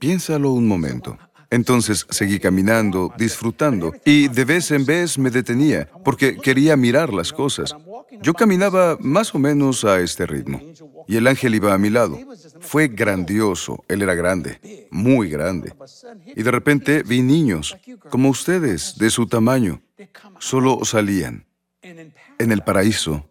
Piénsalo 0.00 0.52
un 0.52 0.66
momento. 0.66 1.18
Entonces 1.50 2.06
seguí 2.10 2.38
caminando, 2.38 3.12
disfrutando, 3.18 3.92
y 4.04 4.28
de 4.28 4.44
vez 4.44 4.70
en 4.70 4.86
vez 4.86 5.18
me 5.18 5.30
detenía, 5.30 5.88
porque 6.04 6.36
quería 6.36 6.76
mirar 6.76 7.12
las 7.12 7.32
cosas. 7.32 7.74
Yo 8.22 8.34
caminaba 8.34 8.96
más 9.00 9.34
o 9.34 9.38
menos 9.38 9.84
a 9.84 10.00
este 10.00 10.26
ritmo, 10.26 10.60
y 11.08 11.16
el 11.16 11.26
ángel 11.26 11.54
iba 11.54 11.74
a 11.74 11.78
mi 11.78 11.90
lado. 11.90 12.18
Fue 12.60 12.88
grandioso, 12.88 13.84
él 13.88 14.02
era 14.02 14.14
grande, 14.14 14.88
muy 14.90 15.28
grande. 15.28 15.74
Y 16.36 16.42
de 16.42 16.50
repente 16.50 17.02
vi 17.02 17.20
niños, 17.22 17.76
como 18.10 18.30
ustedes, 18.30 18.96
de 18.96 19.10
su 19.10 19.26
tamaño, 19.26 19.82
solo 20.38 20.84
salían. 20.84 21.46
En 21.82 22.52
el 22.52 22.62
paraíso 22.62 23.28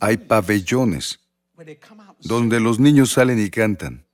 hay 0.00 0.16
pabellones 0.16 1.20
donde 2.20 2.58
los 2.58 2.80
niños 2.80 3.12
salen 3.12 3.38
y 3.38 3.50
cantan. 3.50 4.04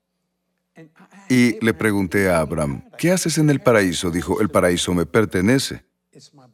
Y 1.28 1.62
le 1.64 1.74
pregunté 1.74 2.30
a 2.30 2.40
Abraham, 2.40 2.84
¿qué 2.96 3.12
haces 3.12 3.38
en 3.38 3.50
el 3.50 3.60
paraíso? 3.60 4.10
Dijo, 4.10 4.40
el 4.40 4.48
paraíso 4.48 4.94
me 4.94 5.06
pertenece, 5.06 5.84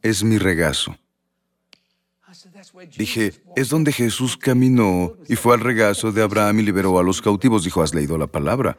es 0.01 0.23
mi 0.23 0.37
regazo. 0.37 0.95
Dije, 2.97 3.33
es 3.55 3.69
donde 3.69 3.91
Jesús 3.91 4.37
caminó 4.37 5.15
y 5.27 5.35
fue 5.35 5.53
al 5.53 5.61
regazo 5.61 6.11
de 6.11 6.21
Abraham 6.21 6.59
y 6.59 6.63
liberó 6.63 6.99
a 6.99 7.03
los 7.03 7.21
cautivos. 7.21 7.63
Dijo, 7.63 7.81
¿has 7.81 7.93
leído 7.93 8.17
la 8.17 8.27
palabra? 8.27 8.77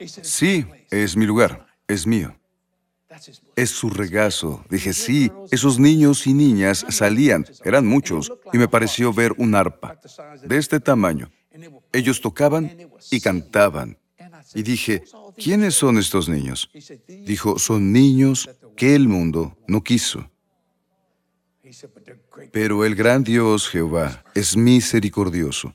Sí, 0.00 0.66
es 0.90 1.16
mi 1.16 1.26
lugar, 1.26 1.66
es 1.86 2.06
mío. 2.06 2.34
Es 3.56 3.70
su 3.70 3.90
regazo. 3.90 4.64
Dije, 4.70 4.92
sí, 4.92 5.30
esos 5.50 5.78
niños 5.78 6.26
y 6.26 6.34
niñas 6.34 6.86
salían, 6.88 7.44
eran 7.64 7.86
muchos, 7.86 8.32
y 8.52 8.58
me 8.58 8.68
pareció 8.68 9.12
ver 9.12 9.32
un 9.36 9.54
arpa 9.54 9.98
de 10.42 10.56
este 10.56 10.80
tamaño. 10.80 11.30
Ellos 11.92 12.20
tocaban 12.20 12.70
y 13.10 13.20
cantaban. 13.20 13.98
Y 14.54 14.62
dije, 14.62 15.04
¿quiénes 15.36 15.74
son 15.74 15.98
estos 15.98 16.28
niños? 16.28 16.70
Dijo, 17.06 17.58
son 17.58 17.92
niños 17.92 18.48
que 18.76 18.94
el 18.94 19.08
mundo 19.08 19.56
no 19.66 19.82
quiso. 19.82 20.30
Pero 22.52 22.84
el 22.84 22.94
gran 22.94 23.24
Dios 23.24 23.68
Jehová 23.68 24.24
es 24.34 24.56
misericordioso. 24.56 25.74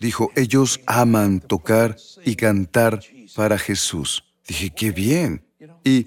Dijo, 0.00 0.30
ellos 0.36 0.80
aman 0.86 1.40
tocar 1.40 1.96
y 2.24 2.36
cantar 2.36 3.00
para 3.34 3.58
Jesús. 3.58 4.24
Dije, 4.46 4.70
qué 4.70 4.90
bien. 4.90 5.44
Y 5.84 6.06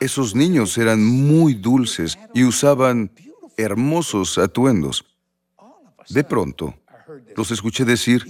esos 0.00 0.34
niños 0.34 0.76
eran 0.78 1.04
muy 1.04 1.54
dulces 1.54 2.18
y 2.34 2.44
usaban 2.44 3.12
hermosos 3.56 4.38
atuendos. 4.38 5.04
De 6.08 6.24
pronto, 6.24 6.74
los 7.36 7.50
escuché 7.50 7.84
decir, 7.84 8.24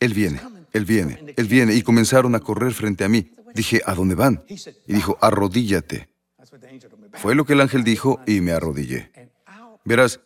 Él 0.00 0.14
viene, 0.14 0.40
Él 0.72 0.84
viene, 0.84 1.34
Él 1.36 1.46
viene, 1.46 1.74
y 1.74 1.82
comenzaron 1.82 2.34
a 2.34 2.40
correr 2.40 2.72
frente 2.72 3.04
a 3.04 3.08
mí. 3.08 3.30
Dije, 3.54 3.82
¿a 3.86 3.94
dónde 3.94 4.14
van? 4.14 4.44
Y 4.48 4.92
dijo, 4.92 5.18
arrodíllate. 5.20 6.08
Fue 7.14 7.34
lo 7.34 7.44
que 7.44 7.54
el 7.54 7.60
ángel 7.60 7.84
dijo 7.84 8.20
y 8.26 8.40
me 8.40 8.52
arrodillé. 8.52 9.10
Verás, 9.84 10.20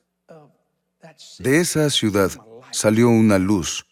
de 1.39 1.61
esa 1.61 1.89
ciudad 1.91 2.31
salió 2.71 3.09
una 3.09 3.39
luz. 3.39 3.87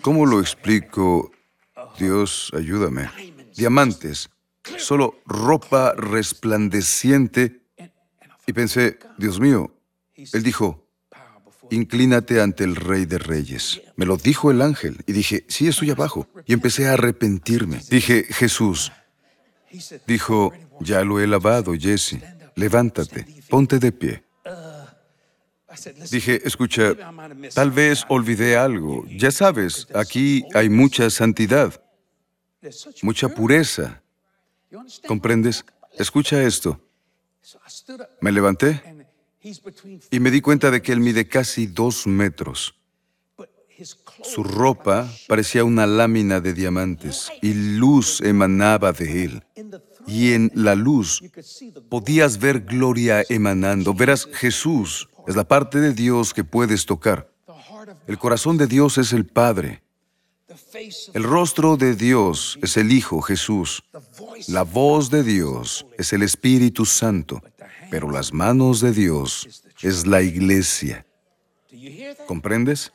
¿Cómo 0.00 0.26
lo 0.26 0.40
explico? 0.40 1.30
Dios, 1.98 2.50
ayúdame. 2.54 3.08
Diamantes, 3.54 4.30
solo 4.78 5.20
ropa 5.26 5.92
resplandeciente. 5.94 7.62
Y 8.46 8.52
pensé, 8.52 8.98
Dios 9.18 9.38
mío, 9.38 9.72
Él 10.32 10.42
dijo, 10.42 10.86
inclínate 11.70 12.40
ante 12.40 12.64
el 12.64 12.76
Rey 12.76 13.06
de 13.06 13.18
Reyes. 13.18 13.80
Me 13.96 14.06
lo 14.06 14.16
dijo 14.16 14.50
el 14.50 14.62
ángel 14.62 14.98
y 15.06 15.12
dije, 15.12 15.44
sí, 15.48 15.68
estoy 15.68 15.90
abajo. 15.90 16.28
Y 16.46 16.52
empecé 16.52 16.88
a 16.88 16.94
arrepentirme. 16.94 17.80
Dije, 17.90 18.24
Jesús, 18.28 18.92
dijo, 20.06 20.52
ya 20.80 21.02
lo 21.02 21.20
he 21.20 21.26
lavado, 21.26 21.74
Jesse, 21.74 22.18
levántate, 22.54 23.26
ponte 23.48 23.78
de 23.78 23.92
pie. 23.92 24.24
Dije, 26.10 26.42
escucha, 26.44 26.94
tal 27.54 27.70
vez 27.70 28.04
olvidé 28.08 28.56
algo. 28.56 29.06
Ya 29.08 29.30
sabes, 29.30 29.86
aquí 29.94 30.44
hay 30.54 30.68
mucha 30.68 31.08
santidad, 31.08 31.82
mucha 33.02 33.28
pureza. 33.28 34.02
¿Comprendes? 35.06 35.64
Escucha 35.98 36.42
esto. 36.42 36.80
Me 38.20 38.32
levanté 38.32 38.82
y 40.10 40.20
me 40.20 40.30
di 40.30 40.40
cuenta 40.40 40.70
de 40.70 40.82
que 40.82 40.92
él 40.92 41.00
mide 41.00 41.26
casi 41.26 41.66
dos 41.66 42.06
metros. 42.06 42.74
Su 44.22 44.44
ropa 44.44 45.10
parecía 45.26 45.64
una 45.64 45.86
lámina 45.86 46.40
de 46.40 46.54
diamantes 46.54 47.28
y 47.40 47.54
luz 47.54 48.20
emanaba 48.20 48.92
de 48.92 49.24
él. 49.24 49.44
Y 50.06 50.32
en 50.32 50.50
la 50.54 50.74
luz 50.74 51.22
podías 51.88 52.38
ver 52.38 52.60
gloria 52.60 53.24
emanando. 53.28 53.94
Verás, 53.94 54.28
Jesús 54.32 55.08
es 55.26 55.36
la 55.36 55.44
parte 55.44 55.80
de 55.80 55.92
Dios 55.92 56.34
que 56.34 56.44
puedes 56.44 56.86
tocar. 56.86 57.30
El 58.06 58.18
corazón 58.18 58.56
de 58.58 58.66
Dios 58.66 58.98
es 58.98 59.12
el 59.12 59.26
Padre. 59.26 59.82
El 61.14 61.22
rostro 61.22 61.76
de 61.76 61.94
Dios 61.94 62.58
es 62.62 62.76
el 62.76 62.92
Hijo 62.92 63.20
Jesús. 63.22 63.82
La 64.48 64.62
voz 64.62 65.10
de 65.10 65.22
Dios 65.22 65.86
es 65.98 66.12
el 66.12 66.22
Espíritu 66.22 66.84
Santo. 66.84 67.42
Pero 67.92 68.10
las 68.10 68.32
manos 68.32 68.80
de 68.80 68.90
Dios 68.90 69.62
es 69.82 70.06
la 70.06 70.22
iglesia. 70.22 71.04
¿Comprendes? 72.26 72.90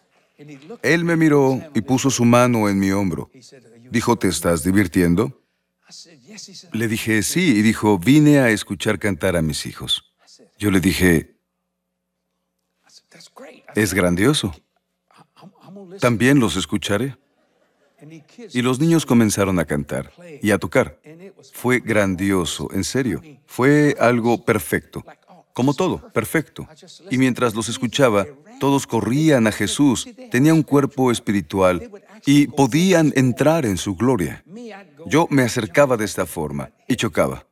Él 0.81 1.03
me 1.03 1.15
miró 1.15 1.62
y 1.75 1.81
puso 1.81 2.10
su 2.10 2.25
mano 2.25 2.67
en 2.67 2.79
mi 2.79 2.89
hombro. 2.89 3.29
Dijo, 3.91 4.17
¿te 4.17 4.27
estás 4.27 4.63
divirtiendo? 4.63 5.39
Le 6.71 6.88
dije, 6.88 7.21
sí, 7.21 7.57
y 7.57 7.62
dijo, 7.62 7.99
vine 7.99 8.39
a 8.39 8.49
escuchar 8.49 8.97
cantar 8.97 9.36
a 9.36 9.43
mis 9.43 9.67
hijos. 9.67 10.15
Yo 10.57 10.71
le 10.71 10.79
dije, 10.79 11.38
es 13.75 13.93
grandioso. 13.93 14.51
También 15.99 16.39
los 16.39 16.55
escucharé. 16.55 17.15
Y 18.53 18.62
los 18.62 18.79
niños 18.79 19.05
comenzaron 19.05 19.60
a 19.60 19.65
cantar 19.65 20.12
y 20.41 20.51
a 20.51 20.57
tocar. 20.57 20.99
Fue 21.53 21.79
grandioso, 21.79 22.69
en 22.73 22.83
serio. 22.83 23.21
Fue 23.45 23.95
algo 23.99 24.43
perfecto. 24.43 25.03
Como 25.53 25.73
todo, 25.73 26.07
perfecto. 26.13 26.67
Y 27.10 27.17
mientras 27.17 27.55
los 27.55 27.67
escuchaba, 27.69 28.27
todos 28.60 28.86
corrían 28.86 29.47
a 29.47 29.51
Jesús, 29.51 30.07
tenía 30.29 30.53
un 30.53 30.62
cuerpo 30.63 31.12
espiritual 31.12 31.89
y 32.25 32.47
podían 32.47 33.12
entrar 33.15 33.65
en 33.65 33.77
su 33.77 33.95
gloria. 33.95 34.43
Yo 35.07 35.27
me 35.31 35.43
acercaba 35.43 35.97
de 35.97 36.05
esta 36.05 36.25
forma 36.25 36.69
y 36.88 36.95
chocaba. 36.95 37.47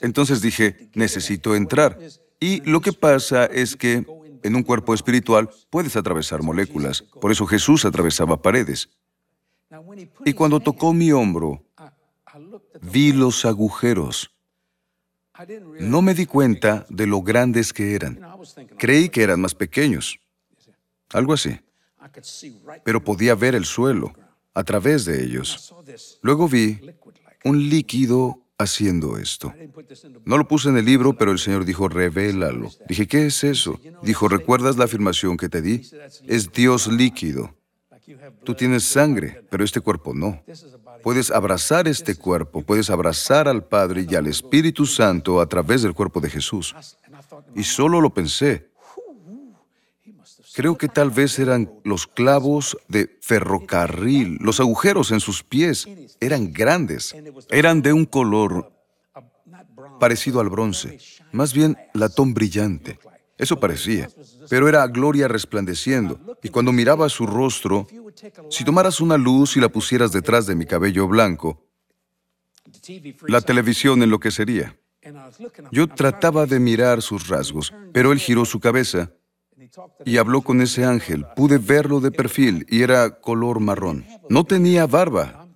Entonces 0.00 0.42
dije, 0.42 0.90
necesito 0.94 1.54
entrar. 1.54 1.98
Y 2.40 2.60
lo 2.68 2.80
que 2.80 2.92
pasa 2.92 3.46
es 3.46 3.76
que 3.76 4.04
en 4.46 4.56
un 4.56 4.62
cuerpo 4.62 4.94
espiritual 4.94 5.50
puedes 5.70 5.96
atravesar 5.96 6.42
moléculas. 6.42 7.02
Por 7.20 7.32
eso 7.32 7.46
Jesús 7.46 7.84
atravesaba 7.84 8.40
paredes. 8.40 8.88
Y 10.24 10.32
cuando 10.32 10.60
tocó 10.60 10.92
mi 10.92 11.12
hombro, 11.12 11.62
vi 12.80 13.12
los 13.12 13.44
agujeros. 13.44 14.30
No 15.80 16.02
me 16.02 16.14
di 16.14 16.26
cuenta 16.26 16.86
de 16.88 17.06
lo 17.06 17.22
grandes 17.22 17.72
que 17.72 17.94
eran. 17.94 18.20
Creí 18.78 19.08
que 19.08 19.22
eran 19.22 19.40
más 19.40 19.54
pequeños. 19.54 20.18
Algo 21.10 21.32
así. 21.32 21.60
Pero 22.84 23.02
podía 23.02 23.34
ver 23.34 23.54
el 23.54 23.64
suelo 23.64 24.14
a 24.54 24.64
través 24.64 25.04
de 25.04 25.22
ellos. 25.22 25.74
Luego 26.22 26.48
vi 26.48 26.80
un 27.44 27.68
líquido 27.68 28.45
haciendo 28.58 29.18
esto. 29.18 29.52
No 30.24 30.38
lo 30.38 30.48
puse 30.48 30.68
en 30.68 30.76
el 30.76 30.84
libro, 30.84 31.14
pero 31.14 31.32
el 31.32 31.38
Señor 31.38 31.64
dijo, 31.64 31.88
revélalo. 31.88 32.70
Dije, 32.88 33.06
¿qué 33.06 33.26
es 33.26 33.44
eso? 33.44 33.78
Dijo, 34.02 34.28
¿recuerdas 34.28 34.76
la 34.76 34.84
afirmación 34.84 35.36
que 35.36 35.48
te 35.48 35.62
di? 35.62 35.82
Es 36.26 36.52
Dios 36.52 36.88
líquido. 36.88 37.54
Tú 38.44 38.54
tienes 38.54 38.84
sangre, 38.84 39.42
pero 39.50 39.64
este 39.64 39.80
cuerpo 39.80 40.14
no. 40.14 40.42
Puedes 41.02 41.30
abrazar 41.30 41.88
este 41.88 42.14
cuerpo, 42.14 42.62
puedes 42.62 42.90
abrazar 42.90 43.48
al 43.48 43.64
Padre 43.64 44.06
y 44.08 44.14
al 44.14 44.26
Espíritu 44.26 44.86
Santo 44.86 45.40
a 45.40 45.46
través 45.46 45.82
del 45.82 45.94
cuerpo 45.94 46.20
de 46.20 46.30
Jesús. 46.30 46.74
y 47.54 47.64
solo 47.64 48.00
lo 48.00 48.10
pensé. 48.10 48.70
Creo 50.56 50.78
que 50.78 50.88
tal 50.88 51.10
vez 51.10 51.38
eran 51.38 51.70
los 51.84 52.06
clavos 52.06 52.78
de 52.88 53.18
ferrocarril, 53.20 54.38
los 54.40 54.58
agujeros 54.58 55.10
en 55.10 55.20
sus 55.20 55.42
pies 55.42 55.86
eran 56.18 56.50
grandes, 56.50 57.14
eran 57.50 57.82
de 57.82 57.92
un 57.92 58.06
color 58.06 58.72
parecido 60.00 60.40
al 60.40 60.48
bronce, 60.48 60.98
más 61.30 61.52
bien 61.52 61.76
latón 61.92 62.32
brillante. 62.32 62.98
Eso 63.36 63.60
parecía, 63.60 64.08
pero 64.48 64.66
era 64.66 64.86
gloria 64.86 65.28
resplandeciendo, 65.28 66.38
y 66.42 66.48
cuando 66.48 66.72
miraba 66.72 67.10
su 67.10 67.26
rostro, 67.26 67.86
si 68.48 68.64
tomaras 68.64 69.02
una 69.02 69.18
luz 69.18 69.58
y 69.58 69.60
la 69.60 69.68
pusieras 69.68 70.10
detrás 70.10 70.46
de 70.46 70.54
mi 70.54 70.64
cabello 70.64 71.06
blanco, 71.06 71.66
la 73.28 73.42
televisión 73.42 74.02
enloquecería. 74.02 74.74
Yo 75.70 75.86
trataba 75.86 76.46
de 76.46 76.58
mirar 76.60 77.02
sus 77.02 77.28
rasgos, 77.28 77.74
pero 77.92 78.10
él 78.10 78.18
giró 78.18 78.46
su 78.46 78.58
cabeza 78.58 79.12
y 80.04 80.16
habló 80.16 80.42
con 80.42 80.60
ese 80.60 80.84
ángel. 80.84 81.26
Pude 81.36 81.58
verlo 81.58 82.00
de 82.00 82.10
perfil 82.10 82.66
y 82.68 82.82
era 82.82 83.20
color 83.20 83.60
marrón. 83.60 84.04
No 84.28 84.44
tenía 84.44 84.86
barba. 84.86 85.48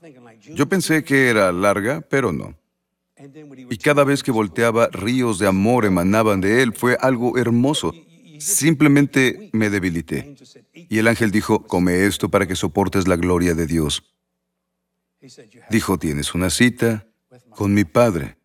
Yo 0.54 0.68
pensé 0.68 1.04
que 1.04 1.28
era 1.28 1.52
larga, 1.52 2.00
pero 2.00 2.32
no. 2.32 2.54
Y 3.70 3.76
cada 3.76 4.04
vez 4.04 4.22
que 4.22 4.30
volteaba, 4.30 4.88
ríos 4.88 5.38
de 5.38 5.46
amor 5.46 5.84
emanaban 5.84 6.40
de 6.40 6.62
él. 6.62 6.72
Fue 6.72 6.96
algo 7.00 7.36
hermoso. 7.36 7.92
Simplemente 8.38 9.50
me 9.52 9.68
debilité. 9.68 10.34
Y 10.72 10.98
el 10.98 11.08
ángel 11.08 11.30
dijo, 11.30 11.66
come 11.66 12.06
esto 12.06 12.30
para 12.30 12.46
que 12.46 12.56
soportes 12.56 13.06
la 13.06 13.16
gloria 13.16 13.54
de 13.54 13.66
Dios. 13.66 14.02
Dijo, 15.68 15.98
tienes 15.98 16.34
una 16.34 16.48
cita 16.48 17.06
con 17.50 17.74
mi 17.74 17.84
Padre, 17.84 18.38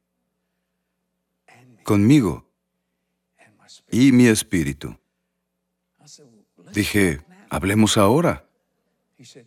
conmigo 1.84 2.46
y 3.90 4.12
mi 4.12 4.28
espíritu. 4.28 4.98
Dije, 6.76 7.22
hablemos 7.50 7.98
ahora. 7.98 8.46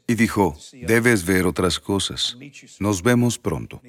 Y 0.07 0.15
dijo, 0.15 0.57
debes 0.73 1.27
ver 1.27 1.47
otras 1.47 1.79
cosas. 1.79 2.39
Nos 2.81 3.03
vemos 3.03 3.39
pronto. 3.39 3.83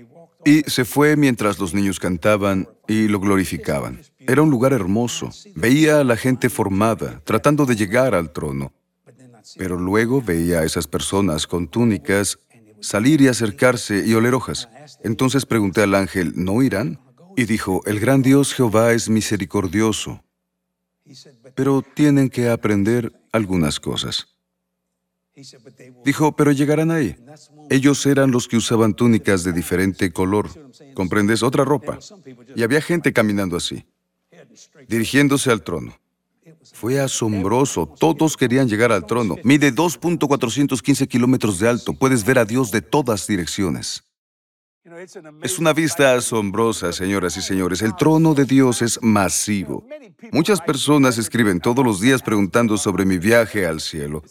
Y 0.46 0.62
se 0.64 0.84
fue 0.84 1.16
mientras 1.16 1.58
los 1.58 1.74
niños 1.74 2.00
cantaban 2.00 2.68
y 2.88 3.08
lo 3.08 3.20
glorificaban. 3.20 4.02
Era 4.20 4.42
un 4.42 4.50
lugar 4.50 4.74
hermoso. 4.74 5.30
Veía 5.56 6.02
a 6.02 6.04
la 6.04 6.18
gente 6.18 6.50
formada, 6.50 7.22
tratando 7.24 7.66
de 7.66 7.78
llegar 7.78 8.14
al 8.14 8.32
trono. 8.32 8.74
Pero 9.58 9.80
luego 9.80 10.22
veía 10.22 10.60
a 10.60 10.66
esas 10.66 10.88
personas 10.88 11.48
con 11.48 11.70
túnicas 11.70 12.40
salir 12.82 13.22
y 13.22 13.30
acercarse 13.30 14.06
y 14.06 14.14
oler 14.14 14.34
hojas. 14.34 14.70
Entonces 15.04 15.46
pregunté 15.46 15.82
al 15.82 15.96
ángel, 15.96 16.34
¿no 16.36 16.62
irán? 16.62 17.00
Y 17.38 17.46
dijo, 17.46 17.82
el 17.86 18.00
gran 18.00 18.22
Dios 18.22 18.54
Jehová 18.54 18.92
es 18.92 19.10
misericordioso, 19.10 20.24
pero 21.56 21.82
tienen 21.82 22.30
que 22.30 22.50
aprender 22.50 23.12
algunas 23.32 23.80
cosas. 23.80 24.28
Dijo, 26.04 26.36
pero 26.36 26.52
llegarán 26.52 26.92
ahí. 26.92 27.16
Ellos 27.70 28.06
eran 28.06 28.32
los 28.32 28.48
que 28.48 28.58
usaban 28.58 28.94
túnicas 28.94 29.44
de 29.44 29.54
diferente 29.54 30.12
color. 30.12 30.50
¿Comprendes? 30.94 31.44
Otra 31.44 31.64
ropa. 31.64 32.00
Y 32.56 32.64
había 32.64 32.82
gente 32.82 33.14
caminando 33.14 33.56
así, 33.56 33.86
dirigiéndose 34.88 35.52
al 35.52 35.64
trono. 35.64 35.98
Fue 36.74 37.00
asombroso. 37.00 37.88
Todos 37.88 38.36
querían 38.36 38.68
llegar 38.68 38.92
al 38.92 39.06
trono. 39.06 39.38
Mide 39.44 39.74
2.415 39.74 41.08
kilómetros 41.08 41.60
de 41.60 41.70
alto. 41.70 41.94
Puedes 41.94 42.26
ver 42.26 42.40
a 42.40 42.46
Dios 42.46 42.72
de 42.72 42.82
todas 42.82 43.26
direcciones. 43.28 44.04
Es 45.42 45.60
una 45.60 45.74
vista 45.74 46.16
asombrosa, 46.16 46.92
señoras 46.94 47.38
y 47.38 47.42
señores. 47.42 47.82
El 47.82 47.96
trono 47.96 48.34
de 48.34 48.46
Dios 48.46 48.82
es 48.82 49.00
masivo. 49.02 49.86
Muchas 50.32 50.62
personas 50.62 51.18
escriben 51.18 51.60
todos 51.60 51.86
los 51.86 52.02
días 52.02 52.22
preguntando 52.22 52.78
sobre 52.78 53.06
mi 53.06 53.18
viaje 53.18 53.66
al 53.66 53.82
cielo. 53.82 54.24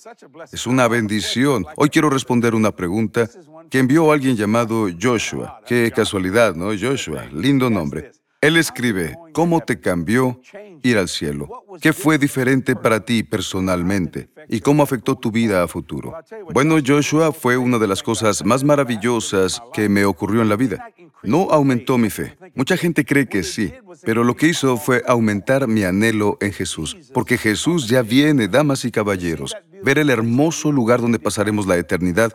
Es 0.53 0.67
una 0.67 0.89
bendición. 0.89 1.67
Hoy 1.77 1.91
quiero 1.91 2.11
responder 2.11 2.55
una 2.55 2.73
pregunta 2.73 3.29
que 3.71 3.79
envió 3.79 4.11
alguien 4.11 4.37
llamado 4.37 4.89
Joshua. 5.01 5.61
Qué 5.67 5.93
casualidad, 5.95 6.55
¿no? 6.55 6.71
Joshua, 6.79 7.27
lindo 7.33 7.71
nombre. 7.71 8.13
Él 8.41 8.57
escribe, 8.57 9.17
¿cómo 9.33 9.61
te 9.61 9.81
cambió 9.81 10.41
ir 10.85 10.97
al 10.97 11.09
cielo? 11.09 11.65
¿Qué 11.83 11.93
fue 11.93 12.19
diferente 12.19 12.77
para 12.77 13.05
ti 13.05 13.25
personalmente? 13.25 14.29
¿Y 14.49 14.61
cómo 14.61 14.85
afectó 14.85 15.17
tu 15.17 15.33
vida 15.33 15.65
a 15.65 15.67
futuro? 15.67 16.15
Bueno, 16.55 16.77
Joshua 16.85 17.33
fue 17.33 17.57
una 17.57 17.79
de 17.79 17.89
las 17.89 18.01
cosas 18.01 18.45
más 18.45 18.63
maravillosas 18.63 19.61
que 19.73 19.89
me 19.89 20.05
ocurrió 20.05 20.41
en 20.41 20.49
la 20.49 20.55
vida. 20.55 20.89
No 21.25 21.49
aumentó 21.51 21.99
mi 21.99 22.11
fe. 22.11 22.39
Mucha 22.55 22.77
gente 22.77 23.05
cree 23.05 23.27
que 23.27 23.43
sí, 23.43 23.73
pero 24.05 24.23
lo 24.23 24.37
que 24.37 24.47
hizo 24.47 24.77
fue 24.77 25.03
aumentar 25.09 25.67
mi 25.67 25.83
anhelo 25.83 26.39
en 26.41 26.53
Jesús, 26.53 26.97
porque 27.13 27.39
Jesús 27.39 27.89
ya 27.89 28.03
viene, 28.03 28.47
damas 28.47 28.85
y 28.85 28.93
caballeros. 28.93 29.57
Ver 29.83 29.99
el 29.99 30.11
hermoso 30.11 30.71
lugar 30.71 31.01
donde 31.01 31.19
pasaremos 31.19 31.67
la 31.67 31.77
eternidad 31.77 32.33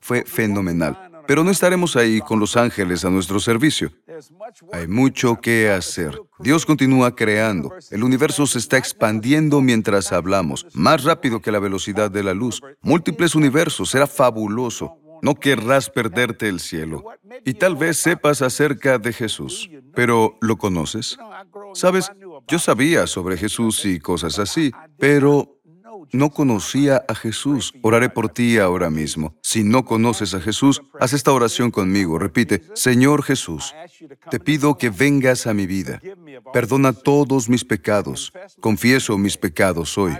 fue 0.00 0.24
fenomenal 0.26 1.10
pero 1.30 1.44
no 1.44 1.52
estaremos 1.52 1.94
ahí 1.94 2.20
con 2.20 2.40
los 2.40 2.56
ángeles 2.56 3.04
a 3.04 3.08
nuestro 3.08 3.38
servicio. 3.38 3.92
Hay 4.72 4.86
mucho 4.86 5.40
que 5.40 5.70
hacer. 5.70 6.20
Dios 6.38 6.66
continúa 6.66 7.14
creando. 7.14 7.72
El 7.90 8.04
universo 8.04 8.46
se 8.46 8.58
está 8.58 8.76
expandiendo 8.76 9.60
mientras 9.60 10.12
hablamos, 10.12 10.66
más 10.72 11.04
rápido 11.04 11.40
que 11.40 11.52
la 11.52 11.58
velocidad 11.58 12.10
de 12.10 12.22
la 12.22 12.34
luz. 12.34 12.60
Múltiples 12.82 13.34
universos, 13.34 13.90
será 13.90 14.06
fabuloso. 14.06 14.96
No 15.22 15.34
querrás 15.34 15.90
perderte 15.90 16.48
el 16.48 16.60
cielo. 16.60 17.04
Y 17.44 17.54
tal 17.54 17.76
vez 17.76 17.98
sepas 17.98 18.42
acerca 18.42 18.98
de 18.98 19.12
Jesús, 19.12 19.70
pero 19.94 20.38
¿lo 20.40 20.56
conoces? 20.56 21.18
Sabes, 21.74 22.10
yo 22.48 22.58
sabía 22.58 23.06
sobre 23.06 23.36
Jesús 23.36 23.84
y 23.84 23.98
cosas 23.98 24.38
así, 24.38 24.72
pero 24.98 25.59
no 26.12 26.30
conocía 26.30 27.04
a 27.08 27.14
Jesús. 27.14 27.72
Oraré 27.82 28.08
por 28.08 28.28
ti 28.28 28.58
ahora 28.58 28.90
mismo. 28.90 29.34
Si 29.42 29.64
no 29.64 29.84
conoces 29.84 30.34
a 30.34 30.40
Jesús, 30.40 30.82
haz 30.98 31.12
esta 31.12 31.32
oración 31.32 31.70
conmigo. 31.70 32.18
Repite, 32.18 32.62
Señor 32.74 33.22
Jesús, 33.22 33.74
te 34.30 34.40
pido 34.40 34.76
que 34.78 34.90
vengas 34.90 35.46
a 35.46 35.54
mi 35.54 35.66
vida. 35.66 36.00
Perdona 36.52 36.92
todos 36.92 37.48
mis 37.48 37.64
pecados. 37.64 38.32
Confieso 38.60 39.18
mis 39.18 39.36
pecados 39.36 39.96
hoy. 39.98 40.16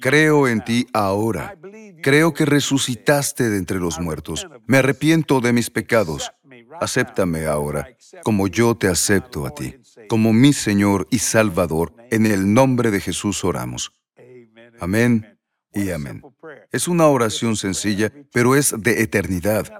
Creo 0.00 0.48
en 0.48 0.64
ti 0.64 0.86
ahora. 0.92 1.56
Creo 2.02 2.32
que 2.34 2.46
resucitaste 2.46 3.50
de 3.50 3.58
entre 3.58 3.78
los 3.78 4.00
muertos. 4.00 4.46
Me 4.66 4.78
arrepiento 4.78 5.40
de 5.40 5.52
mis 5.52 5.70
pecados. 5.70 6.32
Acéptame 6.80 7.46
ahora, 7.46 7.88
como 8.22 8.48
yo 8.48 8.74
te 8.74 8.88
acepto 8.88 9.46
a 9.46 9.54
ti, 9.54 9.76
como 10.08 10.32
mi 10.32 10.52
Señor 10.52 11.06
y 11.10 11.18
Salvador. 11.18 11.92
En 12.10 12.26
el 12.26 12.54
nombre 12.54 12.90
de 12.90 13.00
Jesús 13.00 13.44
oramos. 13.44 13.92
Amén 14.80 15.38
y 15.72 15.90
amén. 15.90 16.22
Es 16.72 16.88
una 16.88 17.06
oración 17.06 17.56
sencilla, 17.56 18.12
pero 18.32 18.56
es 18.56 18.74
de 18.76 19.02
eternidad. 19.02 19.70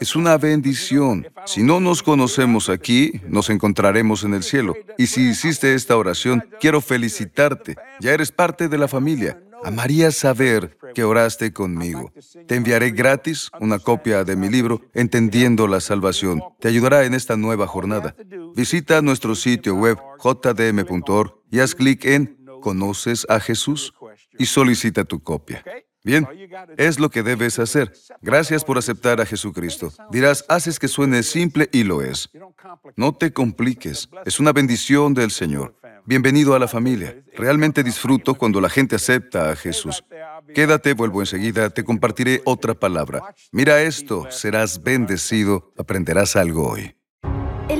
Es 0.00 0.16
una 0.16 0.38
bendición. 0.38 1.26
Si 1.44 1.62
no 1.62 1.80
nos 1.80 2.02
conocemos 2.02 2.68
aquí, 2.68 3.20
nos 3.28 3.50
encontraremos 3.50 4.24
en 4.24 4.34
el 4.34 4.42
cielo. 4.42 4.74
Y 4.96 5.06
si 5.06 5.28
hiciste 5.30 5.74
esta 5.74 5.96
oración, 5.96 6.48
quiero 6.60 6.80
felicitarte. 6.80 7.76
Ya 8.00 8.12
eres 8.12 8.32
parte 8.32 8.68
de 8.68 8.78
la 8.78 8.88
familia. 8.88 9.40
Amaría 9.64 10.10
saber 10.10 10.76
que 10.94 11.04
oraste 11.04 11.52
conmigo. 11.52 12.12
Te 12.46 12.54
enviaré 12.54 12.90
gratis 12.90 13.50
una 13.60 13.78
copia 13.78 14.22
de 14.22 14.36
mi 14.36 14.48
libro, 14.48 14.82
Entendiendo 14.92 15.66
la 15.66 15.80
Salvación. 15.80 16.42
Te 16.60 16.68
ayudará 16.68 17.04
en 17.04 17.14
esta 17.14 17.36
nueva 17.36 17.66
jornada. 17.66 18.14
Visita 18.54 19.00
nuestro 19.02 19.34
sitio 19.34 19.74
web 19.74 19.98
jdm.org 20.22 21.34
y 21.50 21.60
haz 21.60 21.74
clic 21.74 22.04
en 22.04 22.44
¿Conoces 22.64 23.26
a 23.28 23.40
Jesús? 23.40 23.92
Y 24.38 24.46
solicita 24.46 25.04
tu 25.04 25.22
copia. 25.22 25.64
Bien, 26.04 26.28
es 26.76 27.00
lo 27.00 27.08
que 27.08 27.22
debes 27.22 27.58
hacer. 27.58 27.92
Gracias 28.20 28.62
por 28.62 28.76
aceptar 28.76 29.22
a 29.22 29.26
Jesucristo. 29.26 29.90
Dirás, 30.10 30.44
haces 30.50 30.78
que 30.78 30.86
suene 30.86 31.22
simple 31.22 31.70
y 31.72 31.82
lo 31.82 32.02
es. 32.02 32.28
No 32.94 33.14
te 33.14 33.32
compliques. 33.32 34.10
Es 34.26 34.38
una 34.38 34.52
bendición 34.52 35.14
del 35.14 35.30
Señor. 35.30 35.74
Bienvenido 36.04 36.54
a 36.54 36.58
la 36.58 36.68
familia. 36.68 37.24
Realmente 37.32 37.82
disfruto 37.82 38.34
cuando 38.34 38.60
la 38.60 38.68
gente 38.68 38.96
acepta 38.96 39.50
a 39.50 39.56
Jesús. 39.56 40.04
Quédate, 40.54 40.92
vuelvo 40.92 41.22
enseguida, 41.22 41.70
te 41.70 41.84
compartiré 41.84 42.42
otra 42.44 42.74
palabra. 42.74 43.34
Mira 43.50 43.80
esto, 43.80 44.30
serás 44.30 44.82
bendecido, 44.82 45.72
aprenderás 45.78 46.36
algo 46.36 46.68
hoy. 46.68 46.94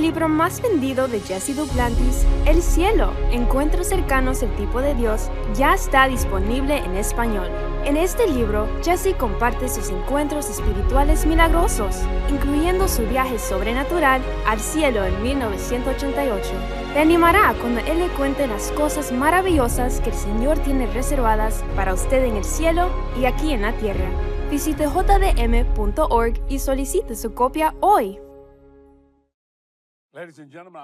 El 0.05 0.11
libro 0.11 0.29
más 0.29 0.61
vendido 0.61 1.07
de 1.07 1.19
Jesse 1.19 1.55
Duplantis, 1.55 2.27
El 2.45 2.61
cielo, 2.61 3.11
encuentros 3.31 3.87
cercanos 3.87 4.43
al 4.43 4.55
tipo 4.55 4.79
de 4.79 4.93
Dios, 4.93 5.31
ya 5.55 5.73
está 5.73 6.07
disponible 6.07 6.77
en 6.77 6.95
español. 6.95 7.49
En 7.85 7.97
este 7.97 8.27
libro, 8.27 8.69
Jesse 8.83 9.15
comparte 9.17 9.67
sus 9.67 9.89
encuentros 9.89 10.47
espirituales 10.47 11.25
milagrosos, 11.25 11.95
incluyendo 12.29 12.87
su 12.87 13.01
viaje 13.07 13.39
sobrenatural 13.39 14.21
al 14.45 14.59
cielo 14.59 15.03
en 15.03 15.23
1988. 15.23 16.51
Te 16.93 16.99
animará 16.99 17.55
cuando 17.59 17.81
él 17.81 17.97
le 17.97 18.09
cuente 18.09 18.45
las 18.45 18.71
cosas 18.73 19.11
maravillosas 19.11 20.01
que 20.01 20.11
el 20.11 20.15
Señor 20.15 20.59
tiene 20.59 20.85
reservadas 20.85 21.63
para 21.75 21.95
usted 21.95 22.25
en 22.25 22.35
el 22.35 22.45
cielo 22.45 22.91
y 23.19 23.25
aquí 23.25 23.53
en 23.53 23.63
la 23.63 23.73
tierra. 23.73 24.05
Visite 24.51 24.85
jdm.org 24.85 26.33
y 26.47 26.59
solicite 26.59 27.15
su 27.15 27.33
copia 27.33 27.73
hoy. 27.79 28.19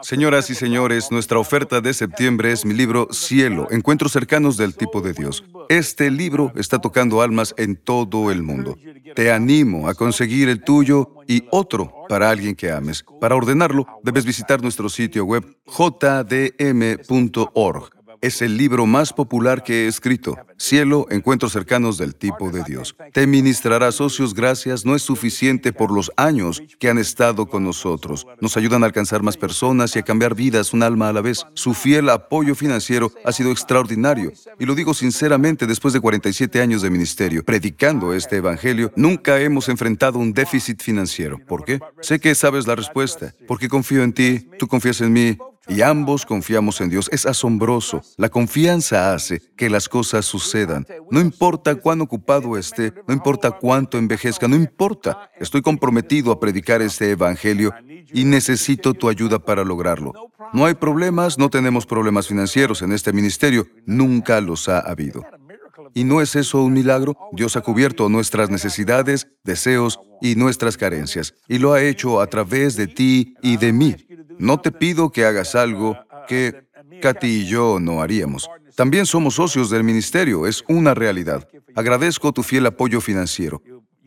Señoras 0.01 0.49
y 0.49 0.55
señores, 0.55 1.11
nuestra 1.11 1.39
oferta 1.39 1.81
de 1.81 1.93
septiembre 1.93 2.51
es 2.51 2.65
mi 2.65 2.73
libro 2.73 3.07
Cielo, 3.11 3.67
Encuentros 3.71 4.11
cercanos 4.11 4.57
del 4.57 4.75
tipo 4.75 5.01
de 5.01 5.13
Dios. 5.13 5.43
Este 5.69 6.11
libro 6.11 6.51
está 6.55 6.79
tocando 6.79 7.21
almas 7.21 7.53
en 7.57 7.75
todo 7.75 8.31
el 8.31 8.43
mundo. 8.43 8.77
Te 9.15 9.31
animo 9.31 9.87
a 9.87 9.93
conseguir 9.93 10.49
el 10.49 10.63
tuyo 10.63 11.15
y 11.27 11.45
otro 11.51 11.93
para 12.09 12.29
alguien 12.29 12.55
que 12.55 12.71
ames. 12.71 13.05
Para 13.19 13.35
ordenarlo, 13.35 13.87
debes 14.03 14.25
visitar 14.25 14.61
nuestro 14.61 14.89
sitio 14.89 15.25
web 15.25 15.45
jdm.org 15.65 16.81
es 18.21 18.41
el 18.41 18.57
libro 18.57 18.85
más 18.85 19.13
popular 19.13 19.63
que 19.63 19.85
he 19.85 19.87
escrito. 19.87 20.37
Cielo, 20.57 21.07
encuentros 21.09 21.51
cercanos 21.51 21.97
del 21.97 22.15
tipo 22.15 22.51
de 22.51 22.63
Dios. 22.63 22.95
Te 23.13 23.25
ministrará 23.25 23.91
socios 23.91 24.33
gracias, 24.33 24.85
no 24.85 24.95
es 24.95 25.01
suficiente 25.01 25.73
por 25.73 25.91
los 25.91 26.11
años 26.17 26.61
que 26.79 26.89
han 26.89 26.99
estado 26.99 27.47
con 27.47 27.63
nosotros. 27.63 28.27
Nos 28.39 28.57
ayudan 28.57 28.83
a 28.83 28.85
alcanzar 28.85 29.23
más 29.23 29.37
personas 29.37 29.95
y 29.95 29.99
a 29.99 30.03
cambiar 30.03 30.35
vidas 30.35 30.73
un 30.73 30.83
alma 30.83 31.09
a 31.09 31.13
la 31.13 31.21
vez. 31.21 31.45
Su 31.55 31.73
fiel 31.73 32.09
apoyo 32.09 32.53
financiero 32.53 33.11
ha 33.25 33.31
sido 33.31 33.51
extraordinario. 33.51 34.31
Y 34.59 34.65
lo 34.65 34.75
digo 34.75 34.93
sinceramente, 34.93 35.65
después 35.65 35.93
de 35.93 35.99
47 35.99 36.61
años 36.61 36.83
de 36.83 36.91
ministerio, 36.91 37.43
predicando 37.43 38.13
este 38.13 38.37
evangelio, 38.37 38.91
nunca 38.95 39.41
hemos 39.41 39.67
enfrentado 39.67 40.19
un 40.19 40.33
déficit 40.33 40.81
financiero. 40.81 41.39
¿Por 41.39 41.65
qué? 41.65 41.79
Sé 42.01 42.19
que 42.19 42.35
sabes 42.35 42.67
la 42.67 42.75
respuesta. 42.75 43.33
Porque 43.47 43.67
confío 43.67 44.03
en 44.03 44.13
ti, 44.13 44.47
tú 44.59 44.67
confías 44.67 45.01
en 45.01 45.11
mí, 45.11 45.37
y 45.71 45.81
ambos 45.81 46.25
confiamos 46.25 46.81
en 46.81 46.89
Dios. 46.89 47.09
Es 47.11 47.25
asombroso. 47.25 48.01
La 48.17 48.29
confianza 48.29 49.13
hace 49.13 49.41
que 49.55 49.69
las 49.69 49.87
cosas 49.87 50.25
sucedan. 50.25 50.85
No 51.09 51.21
importa 51.21 51.75
cuán 51.75 52.01
ocupado 52.01 52.57
esté, 52.57 52.93
no 53.07 53.13
importa 53.13 53.51
cuánto 53.51 53.97
envejezca, 53.97 54.47
no 54.47 54.55
importa. 54.55 55.31
Estoy 55.39 55.61
comprometido 55.61 56.31
a 56.31 56.39
predicar 56.39 56.81
este 56.81 57.11
Evangelio 57.11 57.73
y 58.13 58.25
necesito 58.25 58.93
tu 58.93 59.07
ayuda 59.07 59.39
para 59.39 59.63
lograrlo. 59.63 60.13
No 60.53 60.65
hay 60.65 60.73
problemas, 60.73 61.37
no 61.37 61.49
tenemos 61.49 61.85
problemas 61.85 62.27
financieros 62.27 62.81
en 62.81 62.91
este 62.91 63.13
ministerio. 63.13 63.65
Nunca 63.85 64.41
los 64.41 64.67
ha 64.67 64.79
habido. 64.79 65.23
¿Y 65.93 66.03
no 66.03 66.21
es 66.21 66.35
eso 66.35 66.61
un 66.63 66.73
milagro? 66.73 67.17
Dios 67.33 67.55
ha 67.55 67.61
cubierto 67.61 68.09
nuestras 68.09 68.49
necesidades, 68.49 69.27
deseos 69.43 69.99
y 70.21 70.35
nuestras 70.35 70.77
carencias, 70.77 71.33
y 71.47 71.57
lo 71.57 71.73
ha 71.73 71.81
hecho 71.81 72.21
a 72.21 72.27
través 72.27 72.75
de 72.75 72.87
ti 72.87 73.35
y 73.41 73.57
de 73.57 73.73
mí. 73.73 73.95
No 74.37 74.59
te 74.59 74.71
pido 74.71 75.11
que 75.11 75.25
hagas 75.25 75.55
algo 75.55 75.97
que 76.27 76.67
Katy 77.01 77.27
y 77.27 77.45
yo 77.45 77.79
no 77.79 78.01
haríamos. 78.01 78.49
También 78.75 79.05
somos 79.05 79.35
socios 79.35 79.69
del 79.69 79.83
ministerio, 79.83 80.47
es 80.47 80.63
una 80.67 80.93
realidad. 80.93 81.47
Agradezco 81.75 82.31
tu 82.31 82.43
fiel 82.43 82.65
apoyo 82.65 83.01
financiero. 83.01 83.61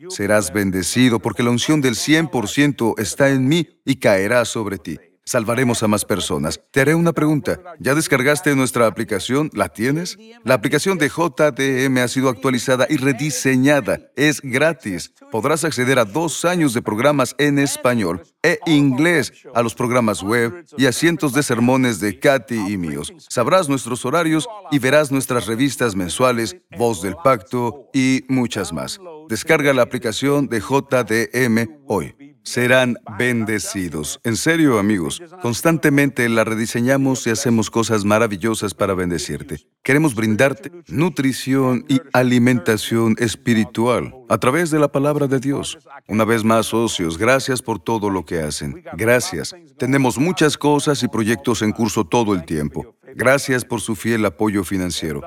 Serás 0.09 0.53
bendecido 0.53 1.19
porque 1.19 1.43
la 1.43 1.49
unción 1.49 1.81
del 1.81 1.95
100% 1.95 2.95
está 2.97 3.29
en 3.29 3.47
mí 3.47 3.67
y 3.85 3.95
caerá 3.95 4.45
sobre 4.45 4.77
ti 4.77 4.97
salvaremos 5.25 5.81
a 5.81 5.87
más 5.87 6.05
personas. 6.05 6.61
Te 6.71 6.81
haré 6.81 6.95
una 6.95 7.11
pregunta. 7.11 7.59
¿Ya 7.79 7.95
descargaste 7.95 8.55
nuestra 8.55 8.87
aplicación? 8.87 9.49
¿La 9.53 9.69
tienes? 9.69 10.17
La 10.43 10.53
aplicación 10.53 10.97
de 10.97 11.09
JDM 11.09 11.97
ha 11.97 12.07
sido 12.07 12.29
actualizada 12.29 12.85
y 12.89 12.97
rediseñada. 12.97 13.99
Es 14.15 14.39
gratis. 14.41 15.13
Podrás 15.31 15.65
acceder 15.65 15.99
a 15.99 16.05
dos 16.05 16.45
años 16.45 16.73
de 16.73 16.81
programas 16.81 17.35
en 17.39 17.59
español 17.59 18.21
e 18.43 18.59
inglés, 18.67 19.33
a 19.55 19.63
los 19.63 19.73
programas 19.73 20.21
web 20.21 20.63
y 20.77 20.85
a 20.85 20.91
cientos 20.91 21.33
de 21.33 21.41
sermones 21.41 21.99
de 21.99 22.19
Katy 22.19 22.73
y 22.73 22.77
míos. 22.77 23.11
Sabrás 23.29 23.67
nuestros 23.67 24.05
horarios 24.05 24.47
y 24.71 24.77
verás 24.77 25.11
nuestras 25.11 25.47
revistas 25.47 25.95
mensuales, 25.95 26.55
Voz 26.77 27.01
del 27.01 27.15
Pacto 27.23 27.89
y 27.93 28.23
muchas 28.29 28.71
más. 28.71 28.99
Descarga 29.27 29.73
la 29.73 29.81
aplicación 29.81 30.47
de 30.47 30.59
JDM 30.59 31.81
hoy 31.87 32.24
serán 32.45 32.97
bendecidos. 33.17 34.19
En 34.23 34.37
serio, 34.37 34.79
amigos, 34.79 35.21
constantemente 35.41 36.29
la 36.29 36.43
rediseñamos 36.43 37.27
y 37.27 37.31
hacemos 37.31 37.69
cosas 37.69 38.05
maravillosas 38.05 38.73
para 38.73 38.93
bendecirte. 38.93 39.65
Queremos 39.83 40.15
brindarte 40.15 40.71
nutrición 40.87 41.85
y 41.89 41.99
alimentación 42.13 43.15
espiritual 43.19 44.15
a 44.29 44.37
través 44.37 44.71
de 44.71 44.79
la 44.79 44.91
palabra 44.91 45.27
de 45.27 45.39
Dios. 45.39 45.77
Una 46.07 46.23
vez 46.23 46.43
más, 46.43 46.67
socios, 46.67 47.17
gracias 47.17 47.61
por 47.61 47.79
todo 47.79 48.09
lo 48.09 48.25
que 48.25 48.39
hacen. 48.39 48.83
Gracias. 48.93 49.53
Tenemos 49.77 50.17
muchas 50.17 50.57
cosas 50.57 51.03
y 51.03 51.07
proyectos 51.07 51.61
en 51.61 51.71
curso 51.71 52.05
todo 52.05 52.33
el 52.33 52.45
tiempo. 52.45 52.95
Gracias 53.15 53.63
por 53.63 53.81
su 53.81 53.95
fiel 53.95 54.25
apoyo 54.25 54.63
financiero. 54.63 55.21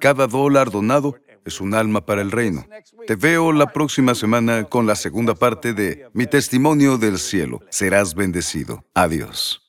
Cada 0.00 0.26
dólar 0.26 0.70
donado 0.70 1.16
es 1.44 1.60
un 1.60 1.74
alma 1.74 2.04
para 2.04 2.22
el 2.22 2.30
reino. 2.30 2.66
Te 3.06 3.16
veo 3.16 3.52
la 3.52 3.72
próxima 3.72 4.14
semana 4.14 4.64
con 4.64 4.86
la 4.86 4.96
segunda 4.96 5.34
parte 5.34 5.72
de 5.72 6.08
Mi 6.12 6.26
testimonio 6.26 6.98
del 6.98 7.18
cielo. 7.18 7.60
Serás 7.70 8.14
bendecido. 8.14 8.84
Adiós. 8.94 9.60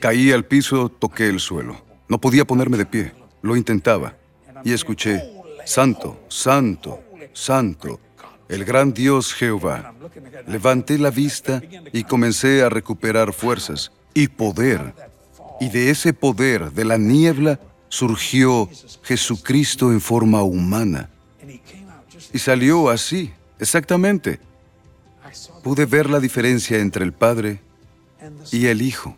Caí 0.00 0.32
al 0.32 0.44
piso, 0.44 0.88
toqué 0.88 1.28
el 1.28 1.40
suelo. 1.40 1.82
No 2.08 2.20
podía 2.20 2.44
ponerme 2.44 2.76
de 2.76 2.86
pie. 2.86 3.12
Lo 3.42 3.56
intentaba. 3.56 4.16
Y 4.64 4.72
escuché, 4.72 5.22
Santo, 5.64 6.18
Santo, 6.28 7.00
Santo, 7.32 8.00
el 8.48 8.64
gran 8.64 8.92
Dios 8.92 9.34
Jehová. 9.34 9.94
Levanté 10.46 10.98
la 10.98 11.10
vista 11.10 11.62
y 11.92 12.04
comencé 12.04 12.62
a 12.62 12.68
recuperar 12.68 13.32
fuerzas 13.32 13.92
y 14.14 14.28
poder. 14.28 14.94
Y 15.60 15.68
de 15.68 15.90
ese 15.90 16.12
poder, 16.12 16.72
de 16.72 16.84
la 16.84 16.98
niebla, 16.98 17.58
surgió 17.96 18.68
Jesucristo 19.02 19.90
en 19.90 20.00
forma 20.00 20.42
humana. 20.42 21.08
Y 22.32 22.38
salió 22.38 22.90
así, 22.90 23.32
exactamente. 23.58 24.38
Pude 25.62 25.86
ver 25.86 26.10
la 26.10 26.20
diferencia 26.20 26.78
entre 26.78 27.04
el 27.04 27.12
Padre 27.12 27.60
y 28.52 28.66
el 28.66 28.82
Hijo. 28.82 29.16